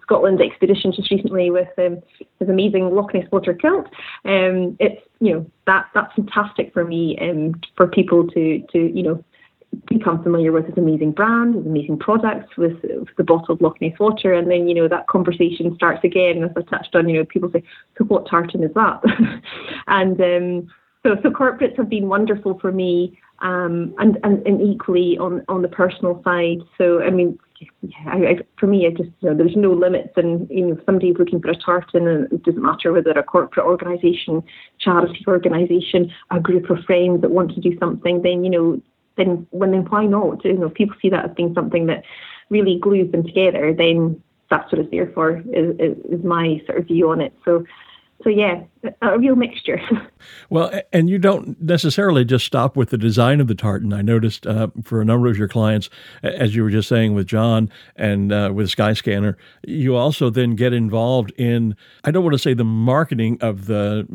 [0.42, 2.02] expedition just recently with um,
[2.39, 3.86] his amazing Loch Ness Water kilt.
[4.26, 8.80] Um, it's, you know, that that's fantastic for me and um, for people to, to,
[8.98, 9.24] you know,
[9.88, 13.97] become familiar with this amazing brand, his amazing products, with, with, the bottled Loch Ness
[13.99, 16.43] water, and then you know that conversation starts again.
[16.43, 17.63] As I touched on, you know, people say,
[17.97, 19.01] "So what tartan is that?"
[19.88, 20.67] and um,
[21.03, 25.61] so, so corporates have been wonderful for me, um, and, and and equally on on
[25.61, 26.59] the personal side.
[26.78, 27.39] So, I mean,
[27.82, 30.74] yeah, I, I, for me, I just you know, there's no limits, and you know,
[30.74, 34.43] if somebody's looking for a tartan, and it doesn't matter whether a corporate organisation,
[34.80, 38.82] charity organisation, a group of friends that want to do something, then you know,
[39.22, 40.43] then when then why not?
[40.43, 42.03] You know, if people see that as being something that
[42.49, 45.38] really glues them together, then that's what it's there for.
[45.53, 47.34] Is, is, is my sort of view on it.
[47.45, 47.65] So
[48.24, 48.63] so yeah,
[49.01, 49.82] a real mixture.
[50.49, 53.93] well, and you don't necessarily just stop with the design of the tartan.
[53.93, 55.89] I noticed uh, for a number of your clients,
[56.24, 60.74] as you were just saying with John and uh, with Skyscanner, you also then get
[60.74, 64.07] involved in I don't want to say the marketing of the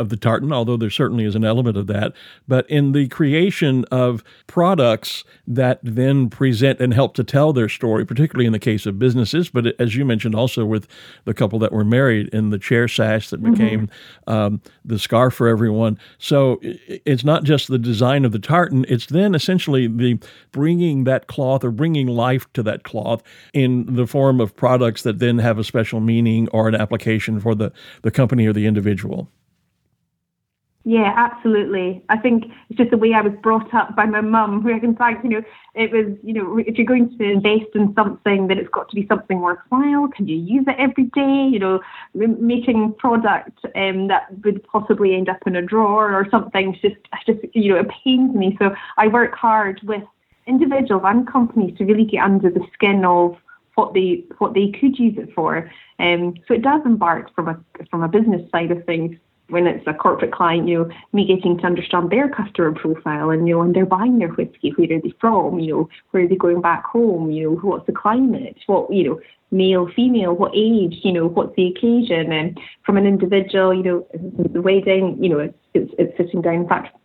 [0.00, 2.12] of the tartan, although there certainly is an element of that,
[2.48, 8.04] but in the creation of products that then present and help to tell their story,
[8.06, 10.88] particularly in the case of businesses, but as you mentioned also with
[11.26, 13.52] the couple that were married in the chair sash that mm-hmm.
[13.52, 14.32] became mm-hmm.
[14.32, 15.98] um, the scarf for everyone.
[16.18, 20.18] So it's not just the design of the tartan, it's then essentially the
[20.50, 23.22] bringing that cloth or bringing life to that cloth
[23.52, 27.54] in the form of products that then have a special meaning or an application for
[27.54, 27.70] the,
[28.02, 29.28] the company or the individual.
[30.84, 32.02] Yeah, absolutely.
[32.08, 34.96] I think it's just the way I was brought up by my mum, who in
[34.96, 35.42] fact, you know,
[35.74, 38.96] it was, you know, if you're going to invest in something, then it's got to
[38.96, 40.08] be something worthwhile.
[40.08, 41.48] Can you use it every day?
[41.52, 41.80] You know,
[42.14, 47.40] making product um, that would possibly end up in a drawer or something just, just,
[47.54, 48.56] you know, it pains me.
[48.58, 50.02] So I work hard with
[50.46, 53.36] individuals and companies to really get under the skin of
[53.74, 55.70] what they what they could use it for.
[55.98, 57.60] Um, so it does embark from a
[57.90, 59.16] from a business side of things
[59.50, 63.46] when it's a corporate client, you know, me getting to understand their customer profile and,
[63.46, 66.28] you know, and they're buying their whiskey, where are they from, you know, where are
[66.28, 69.20] they going back home, you know, what's the climate, what, you know,
[69.50, 72.32] male, female, what age, you know, what's the occasion.
[72.32, 74.06] And from an individual, you know,
[74.52, 76.54] the wedding, you know, it's, it's, it's sitting down.
[76.54, 76.96] In fact,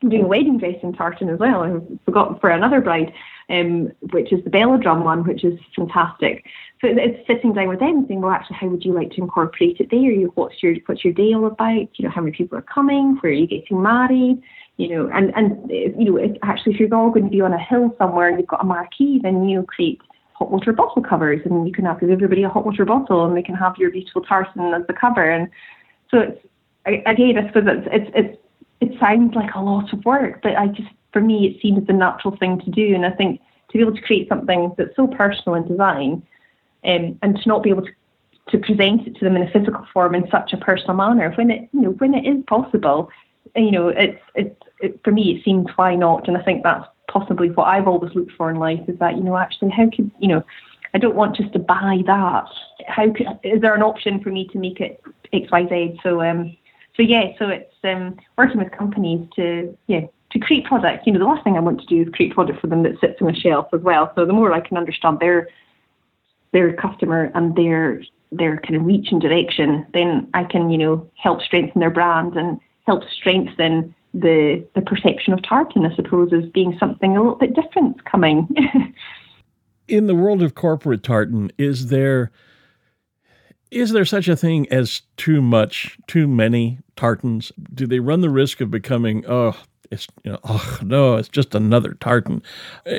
[0.00, 1.62] Doing a wedding dress in tartan as well.
[1.62, 3.12] I forgot for another bride,
[3.48, 6.44] um, which is the Belladrum one, which is fantastic.
[6.80, 9.80] So it's sitting down with them saying, well, actually, how would you like to incorporate
[9.80, 10.12] it there?
[10.34, 11.88] What's your what's your day all about?
[11.98, 13.16] You know, how many people are coming?
[13.20, 14.42] Where are you getting married?
[14.76, 17.54] You know, and and you know, if, actually, if you're all going to be on
[17.54, 20.00] a hill somewhere and you've got a marquee, then you create
[20.34, 23.36] hot water bottle covers, and you can have give everybody a hot water bottle, and
[23.36, 25.30] they can have your beautiful tartan as the cover.
[25.30, 25.48] And
[26.10, 26.46] so it's
[26.84, 28.38] again, I suppose it's it's, it's
[28.80, 31.92] it sounds like a lot of work, but I just for me it seems the
[31.92, 35.06] natural thing to do, and I think to be able to create something that's so
[35.06, 36.22] personal in design
[36.84, 37.92] um, and to not be able to,
[38.50, 41.50] to present it to them in a physical form in such a personal manner when
[41.50, 43.10] it you know when it is possible
[43.56, 46.28] you know it's it's it, for me it seems why not?
[46.28, 49.22] And I think that's possibly what I've always looked for in life is that you
[49.22, 50.44] know actually how could you know
[50.94, 52.46] I don't want just to buy that.
[52.86, 55.00] How could is there an option for me to make it
[55.32, 56.00] X Y Z?
[56.02, 56.56] So um
[56.96, 61.18] so yeah so it's um working with companies to yeah to create products you know
[61.18, 63.34] the last thing I want to do is create product for them that sits on
[63.34, 65.48] a shelf as well so the more I can understand their
[66.52, 71.10] their customer and their their kind of reach and direction, then I can, you know,
[71.16, 76.48] help strengthen their brand and help strengthen the the perception of tartan, I suppose, as
[76.50, 78.48] being something a little bit different coming.
[79.88, 82.32] In the world of corporate tartan, is there
[83.70, 87.52] is there such a thing as too much, too many tartans?
[87.74, 89.56] Do they run the risk of becoming, oh,
[89.90, 92.42] it's you know, oh no, it's just another tartan,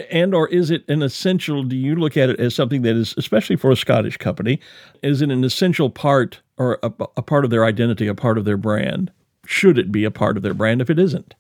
[0.09, 1.63] and or is it an essential?
[1.63, 4.59] Do you look at it as something that is, especially for a Scottish company,
[5.03, 8.45] is it an essential part or a, a part of their identity, a part of
[8.45, 9.11] their brand?
[9.45, 11.33] Should it be a part of their brand if it isn't?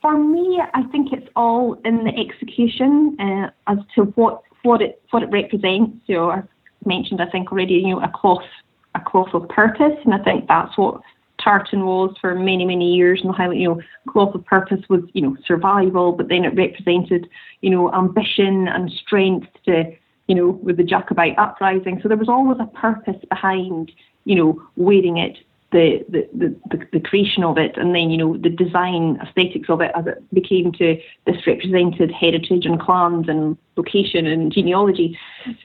[0.00, 5.02] For me, I think it's all in the execution uh, as to what what it
[5.10, 5.98] what it represents.
[6.08, 6.48] I've
[6.84, 8.42] mentioned, I think already, you know, a cloth
[8.94, 11.00] a cloth of purpose, and I think that's what
[11.42, 15.22] tartan was for many, many years and how, you know, cloth of purpose was, you
[15.22, 17.28] know, survival, but then it represented,
[17.60, 19.92] you know, ambition and strength to,
[20.26, 22.00] you know, with the Jacobite uprising.
[22.02, 23.92] So there was always a purpose behind,
[24.24, 25.38] you know, wearing it,
[25.72, 29.80] the, the, the, the, creation of it, and then, you know, the design aesthetics of
[29.80, 35.18] it as it became to this represented heritage and clans and location and genealogy.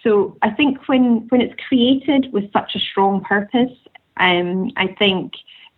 [0.04, 3.72] So I think when, when it's created with such a strong purpose,
[4.18, 5.34] um, I think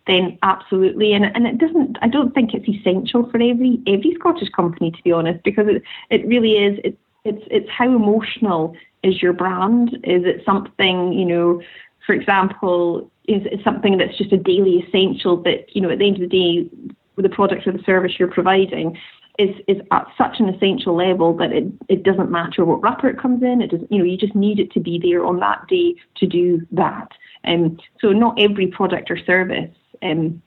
[0.08, 1.12] then absolutely.
[1.12, 1.98] And and it doesn't.
[2.02, 5.82] I don't think it's essential for every every Scottish company to be honest, because it
[6.10, 6.80] it really is.
[6.82, 9.98] It, it's it's how emotional is your brand?
[10.04, 11.62] Is it something you know?
[12.06, 16.06] For example, is it something that's just a daily essential that you know at the
[16.06, 16.70] end of the day,
[17.16, 18.98] the product or the service you're providing,
[19.38, 23.18] is is at such an essential level that it, it doesn't matter what wrapper it
[23.18, 23.60] comes in.
[23.60, 26.26] It doesn't, you know, you just need it to be there on that day to
[26.26, 27.08] do that.
[27.44, 29.70] Um, so not every product or service
[30.02, 30.42] um,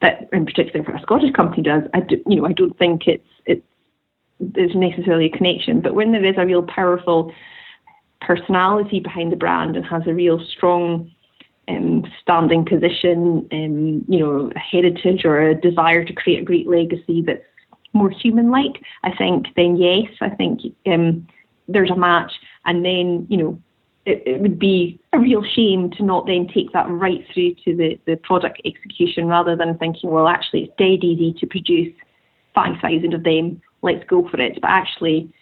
[0.00, 3.06] that, in particular, for a Scottish company does, I do, you know, I don't think
[3.06, 3.66] it's it's
[4.38, 5.80] there's necessarily a connection.
[5.80, 7.34] But when there is a real powerful
[8.20, 11.10] personality behind the brand and has a real strong
[11.70, 16.66] um, standing position, um, you know, a heritage or a desire to create a great
[16.66, 17.44] legacy that's
[17.92, 21.26] more human like, I think then yes, I think um,
[21.68, 22.32] there's a match.
[22.64, 23.62] And then, you know,
[24.06, 27.76] it, it, would be a real shame to not then take that right through to
[27.76, 31.94] the, the product execution rather than thinking, well, actually, it's dead easy to produce
[32.54, 34.60] 5,000 of them, let's go for it.
[34.60, 35.32] But actually,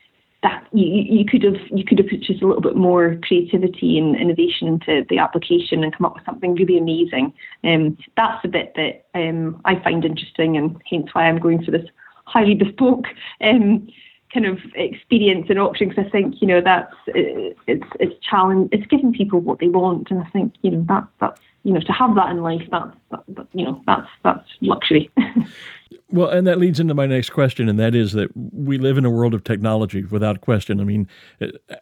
[0.42, 3.98] that you, you could have you could have put just a little bit more creativity
[3.98, 7.32] and innovation into the application and come up with something really amazing.
[7.64, 11.72] Um, that's the bit that um, I find interesting, and hence why I'm going for
[11.72, 11.86] this
[12.24, 13.06] highly bespoke
[13.40, 13.88] um,
[14.32, 18.86] kind of experience and option because I think you know that's it's it's challenge it's
[18.86, 21.92] giving people what they want and I think you know that that's you know to
[21.92, 25.10] have that in life that's that, that, you know that's that's luxury.
[26.10, 29.04] Well, and that leads into my next question, and that is that we live in
[29.04, 30.80] a world of technology without question.
[30.80, 31.06] I mean,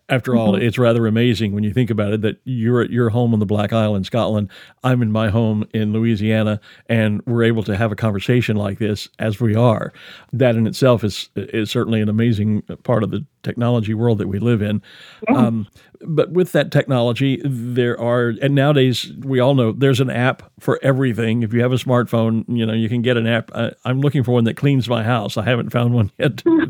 [0.08, 0.62] after all, mm-hmm.
[0.62, 3.46] it's rather amazing when you think about it that you're at your home on the
[3.46, 4.50] Black Isle in Scotland,
[4.82, 9.08] I'm in my home in Louisiana, and we're able to have a conversation like this
[9.20, 9.92] as we are.
[10.32, 14.40] That in itself is is certainly an amazing part of the technology world that we
[14.40, 14.82] live in.
[15.28, 15.36] Yeah.
[15.36, 15.68] Um,
[16.00, 20.78] but with that technology, there are, and nowadays we all know there's an app for
[20.82, 21.42] everything.
[21.42, 23.50] If you have a smartphone, you know, you can get an app.
[23.54, 25.36] I, am looking for one that cleans my house.
[25.36, 26.66] I haven't found one yet to,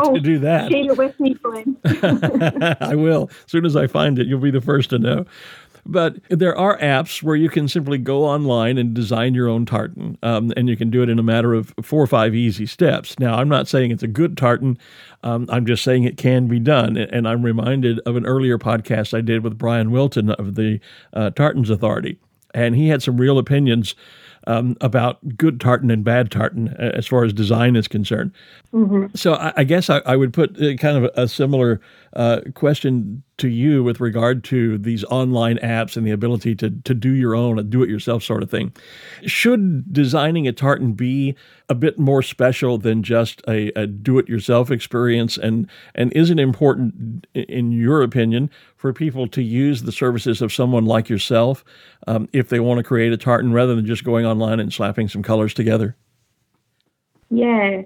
[0.00, 0.70] oh, to do that.
[0.70, 1.76] Share it with me, Glenn.
[2.80, 3.30] I will.
[3.44, 5.26] As soon as I find it, you'll be the first to know.
[5.86, 10.16] But there are apps where you can simply go online and design your own tartan,
[10.22, 13.18] um, and you can do it in a matter of four or five easy steps.
[13.18, 14.78] Now, I'm not saying it's a good tartan.
[15.24, 16.96] Um, I'm just saying it can be done.
[16.96, 20.78] And I'm reminded of an earlier podcast I did with Brian Wilton of the
[21.14, 22.18] uh, Tartans Authority.
[22.52, 23.96] And he had some real opinions
[24.46, 28.32] um, about good tartan and bad tartan uh, as far as design is concerned.
[28.72, 29.06] Mm-hmm.
[29.16, 31.80] So I, I guess I, I, would put uh, kind of a, similar
[32.12, 36.94] uh, question to you with regard to these online apps and the ability to to
[36.94, 38.72] do your own, a do-it-yourself sort of thing.
[39.26, 41.34] Should designing a tartan be
[41.68, 45.36] a bit more special than just a, a do-it-yourself experience?
[45.36, 50.52] And and is it important, in your opinion, for people to use the services of
[50.52, 51.64] someone like yourself
[52.06, 55.08] um, if they want to create a tartan rather than just going online and slapping
[55.08, 55.96] some colors together?
[57.30, 57.82] Yeah,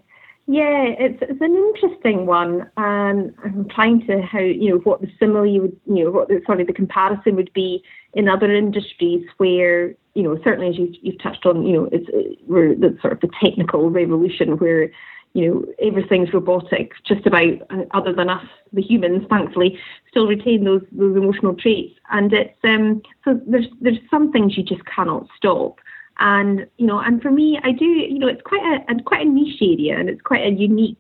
[0.50, 5.08] yeah, it's it's an interesting one, and I'm trying to how you know what the
[5.20, 7.84] simile would you know what the, sorry the comparison would be
[8.14, 12.08] in other industries where you know certainly as you've, you've touched on you know it's
[12.46, 14.90] we're the sort of the technical revolution where
[15.34, 19.78] you know everything's robotic just about uh, other than us the humans thankfully
[20.08, 21.94] still retain those those emotional traits.
[22.10, 25.78] And it's um so there's there's some things you just cannot stop
[26.18, 29.26] and you know, and for me, I do, you know, it's quite a, a quite
[29.26, 30.96] a niche area, and it's quite a unique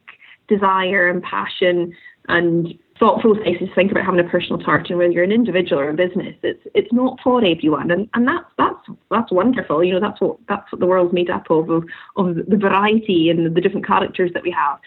[0.48, 1.94] desire and passion
[2.28, 5.90] and thought processes to think about having a personal tartan, whether you're an individual or
[5.90, 6.34] a business.
[6.42, 9.82] It's it's not for everyone, and, and that's that's that's wonderful.
[9.84, 11.84] You know, that's what that's what the world's made up of of,
[12.16, 14.78] of the variety and the different characters that we have.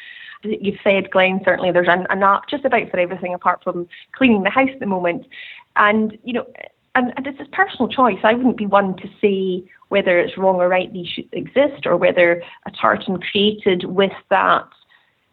[0.43, 4.41] You've said, Glenn, certainly there's an, an app just about for everything apart from cleaning
[4.41, 5.27] the house at the moment.
[5.75, 6.47] And, you know,
[6.95, 8.19] and, and it's a personal choice.
[8.23, 11.97] I wouldn't be one to say whether it's wrong or right these should exist, or
[11.97, 14.67] whether a tartan created with that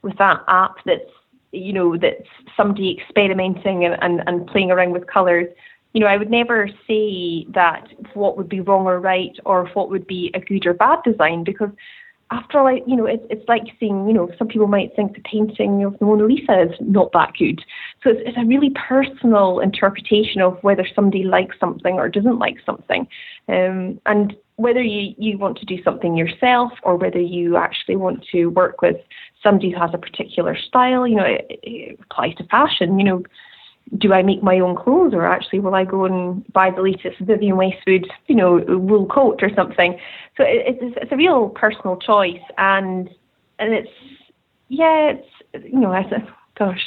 [0.03, 1.11] with that app that's
[1.53, 5.47] you know that's somebody experimenting and, and, and playing around with colours.
[5.95, 9.91] You know, I would never say that what would be wrong or right, or what
[9.91, 11.71] would be a good or bad design, because
[12.31, 15.23] after all, you know, it's, it's like seeing, you know, some people might think the
[15.23, 17.65] painting of the Mona Lisa is not that good.
[18.03, 22.57] So it's, it's a really personal interpretation of whether somebody likes something or doesn't like
[22.67, 23.09] something.
[23.49, 28.27] Um, and whether you, you want to do something yourself or whether you actually want
[28.33, 28.97] to work with
[29.43, 33.23] somebody who has a particular style, you know, it, it applies to fashion, you know,
[33.97, 37.19] do I make my own clothes or actually will I go and buy the latest
[37.21, 39.99] Vivienne Westwood, you know, wool coat or something?
[40.37, 43.09] So it, it's, it's a real personal choice and
[43.59, 43.91] and it's
[44.69, 46.05] yeah, it's you know, a,
[46.59, 46.87] gosh,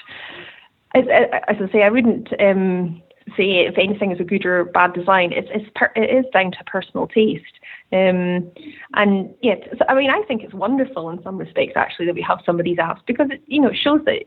[0.93, 1.05] as,
[1.47, 3.01] as I say, I wouldn't um,
[3.35, 5.31] say if anything is a good or bad design.
[5.31, 7.43] It's it's per, it is down to personal taste.
[7.91, 8.51] Um,
[8.93, 12.21] and yeah, so, I mean, I think it's wonderful in some respects actually that we
[12.21, 14.23] have some of these apps because it, you know, it shows that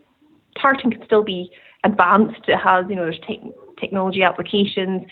[0.61, 1.51] tartan can still be
[1.85, 2.49] advanced.
[2.49, 5.03] It has, you know, there's te- technology applications.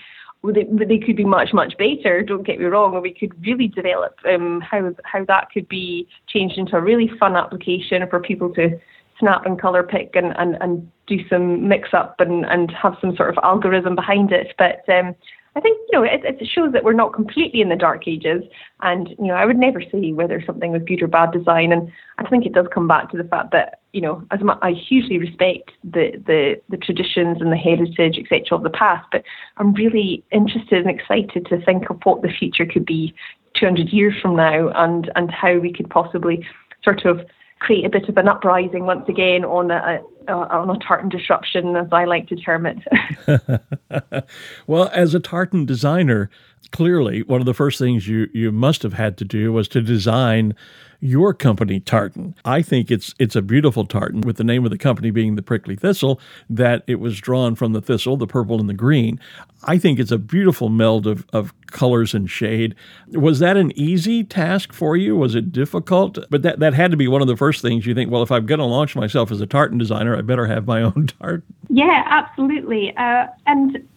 [0.45, 2.23] They, they could be much, much better.
[2.23, 3.01] Don't get me wrong.
[3.01, 7.37] We could really develop um, how how that could be changed into a really fun
[7.37, 8.81] application for people to
[9.21, 13.15] snap and color pick and, and, and do some mix up and, and have some
[13.15, 14.53] sort of algorithm behind it.
[14.59, 15.15] But um,
[15.55, 18.43] I think you know it, it shows that we're not completely in the dark ages,
[18.81, 21.91] and you know I would never say whether something was good or bad design, and
[22.19, 24.73] I think it does come back to the fact that you know as much, I
[24.73, 29.25] hugely respect the, the the traditions and the heritage etc of the past, but
[29.59, 33.15] I'm really interested and excited to think of what the future could be
[33.55, 36.47] 200 years from now, and and how we could possibly
[36.83, 37.21] sort of
[37.63, 41.77] create a bit of an uprising once again on a, a on a tartan disruption,
[41.77, 44.25] as I like to term it.
[44.67, 46.29] well, as a tartan designer,
[46.73, 49.81] clearly one of the first things you, you must have had to do was to
[49.81, 50.55] design
[51.03, 52.33] your company tartan.
[52.45, 55.43] I think it's it's a beautiful tartan with the name of the company being the
[55.43, 59.19] prickly thistle that it was drawn from the thistle, the purple and the green.
[59.65, 62.77] I think it's a beautiful meld of, of colors and shade.
[63.09, 65.17] Was that an easy task for you?
[65.17, 66.19] Was it difficult?
[66.31, 68.31] But that, that had to be one of the first things you think, well, if
[68.31, 71.43] I'm going to launch myself as a tartan designer, I better have my own tartan.
[71.69, 72.97] Yeah, absolutely.
[72.97, 73.89] Uh, and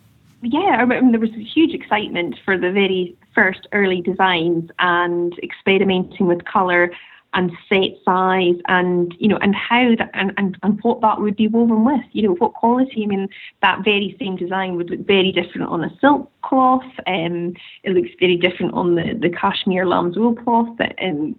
[0.46, 6.28] yeah, I mean, there was huge excitement for the very first early designs and experimenting
[6.28, 6.92] with colour
[7.36, 11.36] and set size and you know and how that and, and, and what that would
[11.36, 13.04] be woven with you know what quality.
[13.04, 13.28] I mean
[13.62, 16.86] that very same design would look very different on a silk cloth.
[17.06, 21.36] Um it looks very different on the the cashmere lamb's wool cloth that um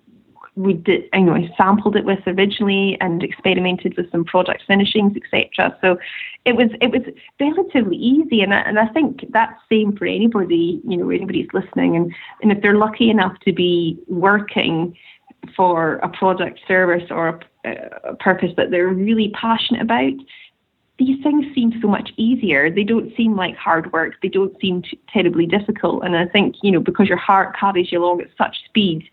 [0.56, 5.76] we did, you know, sampled it with originally and experimented with some product finishings, etc.
[5.82, 5.98] So
[6.46, 7.02] it was it was
[7.38, 11.94] relatively easy, and I, and I think that's same for anybody, you know, anybody's listening,
[11.94, 14.96] and and if they're lucky enough to be working
[15.54, 17.70] for a product, service, or a,
[18.04, 20.14] a purpose that they're really passionate about,
[20.98, 22.70] these things seem so much easier.
[22.70, 24.14] They don't seem like hard work.
[24.22, 24.82] They don't seem
[25.12, 26.04] terribly difficult.
[26.04, 29.08] And I think, you know, because your heart carries you along at such speed,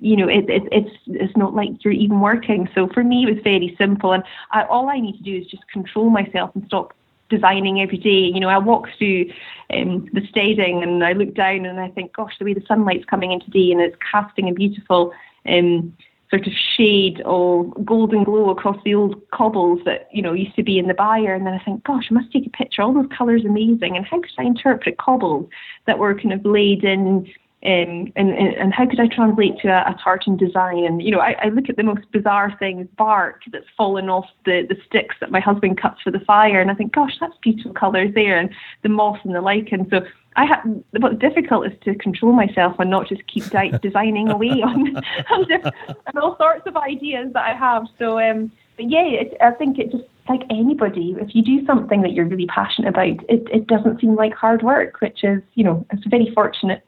[0.00, 2.68] you know, it, it, it's it's not like you're even working.
[2.74, 5.46] So for me, it was very simple, and I, all I need to do is
[5.46, 6.94] just control myself and stop
[7.28, 8.30] designing every day.
[8.32, 9.30] You know, I walk through
[9.72, 13.04] um, the staging and I look down and I think, gosh, the way the sunlight's
[13.04, 15.12] coming in today and it's casting a beautiful
[15.46, 15.94] um,
[16.30, 20.62] sort of shade or golden glow across the old cobbles that you know used to
[20.62, 21.34] be in the byre.
[21.34, 22.82] And then I think, gosh, I must take a picture.
[22.82, 23.96] All those colours amazing.
[23.96, 25.48] And how could I interpret cobbles
[25.86, 27.30] that were kind of laid in
[27.64, 30.84] um, and, and, and how could I translate to a, a tartan design?
[30.84, 34.26] And, you know, I, I look at the most bizarre things, bark that's fallen off
[34.44, 36.60] the, the sticks that my husband cuts for the fire.
[36.60, 38.50] And I think, gosh, that's beautiful colours there, and
[38.82, 39.88] the moss and the lichen.
[39.90, 40.06] So
[40.36, 40.60] I have,
[41.00, 44.96] what's difficult is to control myself and not just keep di- designing away on,
[45.30, 47.86] on, on, all sorts of ideas that I have.
[47.98, 52.02] So, um, but yeah, it, I think it just like anybody, if you do something
[52.02, 55.64] that you're really passionate about, it, it doesn't seem like hard work, which is, you
[55.64, 56.84] know, it's very fortunate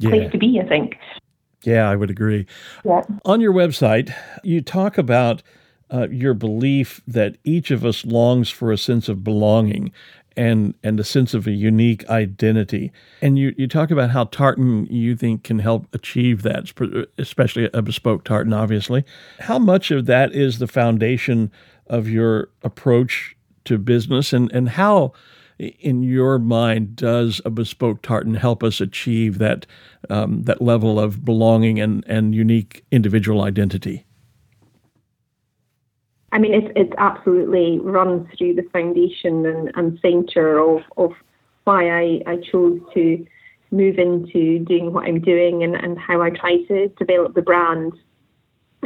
[0.00, 0.10] yeah.
[0.10, 0.96] place to be, I think.
[1.62, 2.46] Yeah, I would agree.
[2.84, 3.02] Yeah.
[3.24, 5.42] On your website, you talk about
[5.92, 9.92] uh, your belief that each of us longs for a sense of belonging
[10.36, 12.92] and and a sense of a unique identity.
[13.20, 16.72] And you, you talk about how tartan you think can help achieve that,
[17.18, 19.04] especially a bespoke tartan, obviously.
[19.40, 21.50] How much of that is the foundation
[21.88, 25.12] of your approach to business, and and how
[25.60, 29.66] in your mind does a bespoke tartan help us achieve that
[30.08, 34.06] um, that level of belonging and, and unique individual identity?
[36.32, 41.12] I mean, it, it absolutely runs through the foundation and, and centre of, of
[41.64, 43.26] why I, I chose to
[43.72, 47.92] move into doing what I'm doing and, and how I try to develop the brand,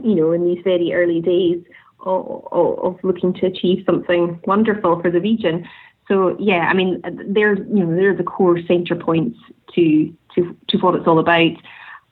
[0.02, 1.62] you know, in these very early days
[2.04, 5.66] of, of, of looking to achieve something wonderful for the region.
[6.08, 9.38] So yeah, I mean, they're you know they're the core centre points
[9.74, 11.52] to to to what it's all about,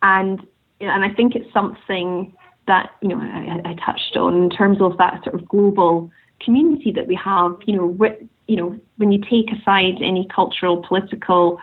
[0.03, 0.47] and
[0.81, 2.33] and I think it's something
[2.67, 6.93] that you know I, I touched on in terms of that sort of global community
[6.93, 7.57] that we have.
[7.67, 8.17] You know,
[8.47, 11.61] you know when you take aside any cultural, political,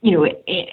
[0.00, 0.24] you know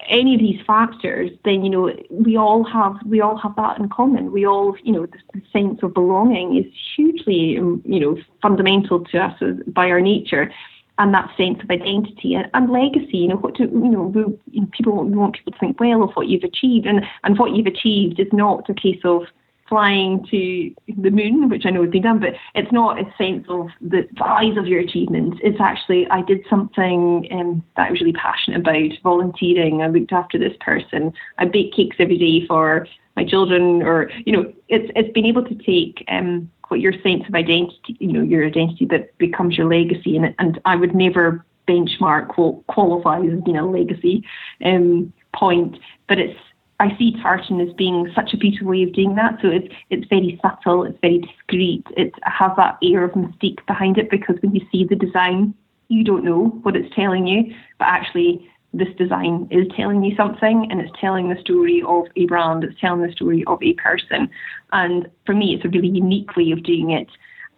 [0.08, 3.90] any of these factors, then you know we all have we all have that in
[3.90, 4.32] common.
[4.32, 6.66] We all you know the, sense of belonging is
[6.96, 10.52] hugely um, you know fundamental to us by our nature,
[11.00, 13.18] and that sense of identity and, and legacy.
[13.18, 16.12] You know what do you know we, people we want people to think well of
[16.14, 19.24] what you've achieved, and and what you've achieved is not a case of
[19.68, 23.46] flying to the moon, which I know has been done, but it's not a sense
[23.50, 25.40] of the size of your achievements.
[25.44, 29.82] It's actually, I did something um, that I was really passionate about, volunteering.
[29.82, 31.14] I looked after this person.
[31.40, 35.44] I bake cakes every day for my children, or, you know, it's, it's been able
[35.46, 39.68] to take um, what your sense of identity, you know, your identity that becomes your
[39.68, 40.18] legacy.
[40.18, 44.24] And, and I would never benchmark what qualifies as being a legacy
[44.64, 46.40] um, point, but it's
[46.80, 49.40] I see tartan as being such a beautiful way of doing that.
[49.42, 53.98] So it's it's very subtle, it's very discreet, it has that air of mystique behind
[53.98, 55.54] it because when you see the design,
[55.88, 60.68] you don't know what it's telling you, but actually this design is telling you something
[60.70, 64.30] and it's telling the story of a brand, it's telling the story of a person.
[64.74, 67.08] And for me, it's a really unique way of doing it.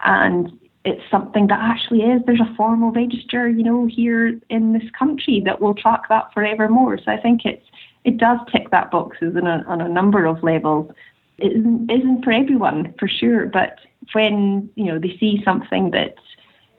[0.05, 0.51] And
[0.85, 2.21] it's something that actually is.
[2.25, 6.99] There's a formal register, you know, here in this country that will track that forevermore.
[7.03, 7.65] So I think it's
[8.07, 10.89] it does tick that boxes on a, on a number of levels.
[11.37, 13.79] It isn't, isn't for everyone, for sure, but
[14.13, 16.15] when you know they see something that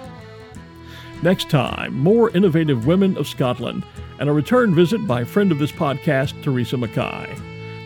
[1.24, 3.84] Next time, more innovative women of Scotland
[4.20, 7.36] and a return visit by friend of this podcast, Teresa Mackay.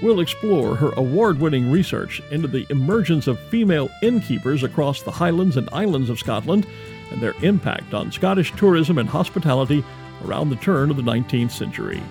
[0.01, 5.57] We'll explore her award winning research into the emergence of female innkeepers across the Highlands
[5.57, 6.65] and Islands of Scotland
[7.11, 9.83] and their impact on Scottish tourism and hospitality
[10.23, 12.01] around the turn of the 19th century.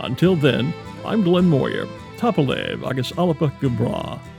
[0.00, 0.74] Until then,
[1.06, 1.86] I'm Glenn Moyer.
[2.18, 4.31] Tapadh leibh agus Alba gu bràth.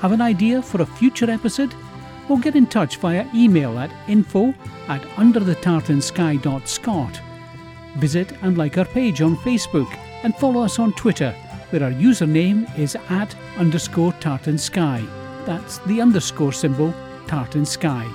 [0.00, 1.74] Have an idea for a future episode?
[2.30, 4.54] Or get in touch via email at info
[4.88, 7.20] at underthetartansky.scot.
[7.96, 11.32] Visit and like our page on Facebook and follow us on Twitter,
[11.70, 15.02] where our username is at underscore tartan sky.
[15.44, 16.94] That's the underscore symbol
[17.26, 18.08] tartan sky.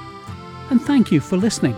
[0.72, 1.76] And thank you for listening.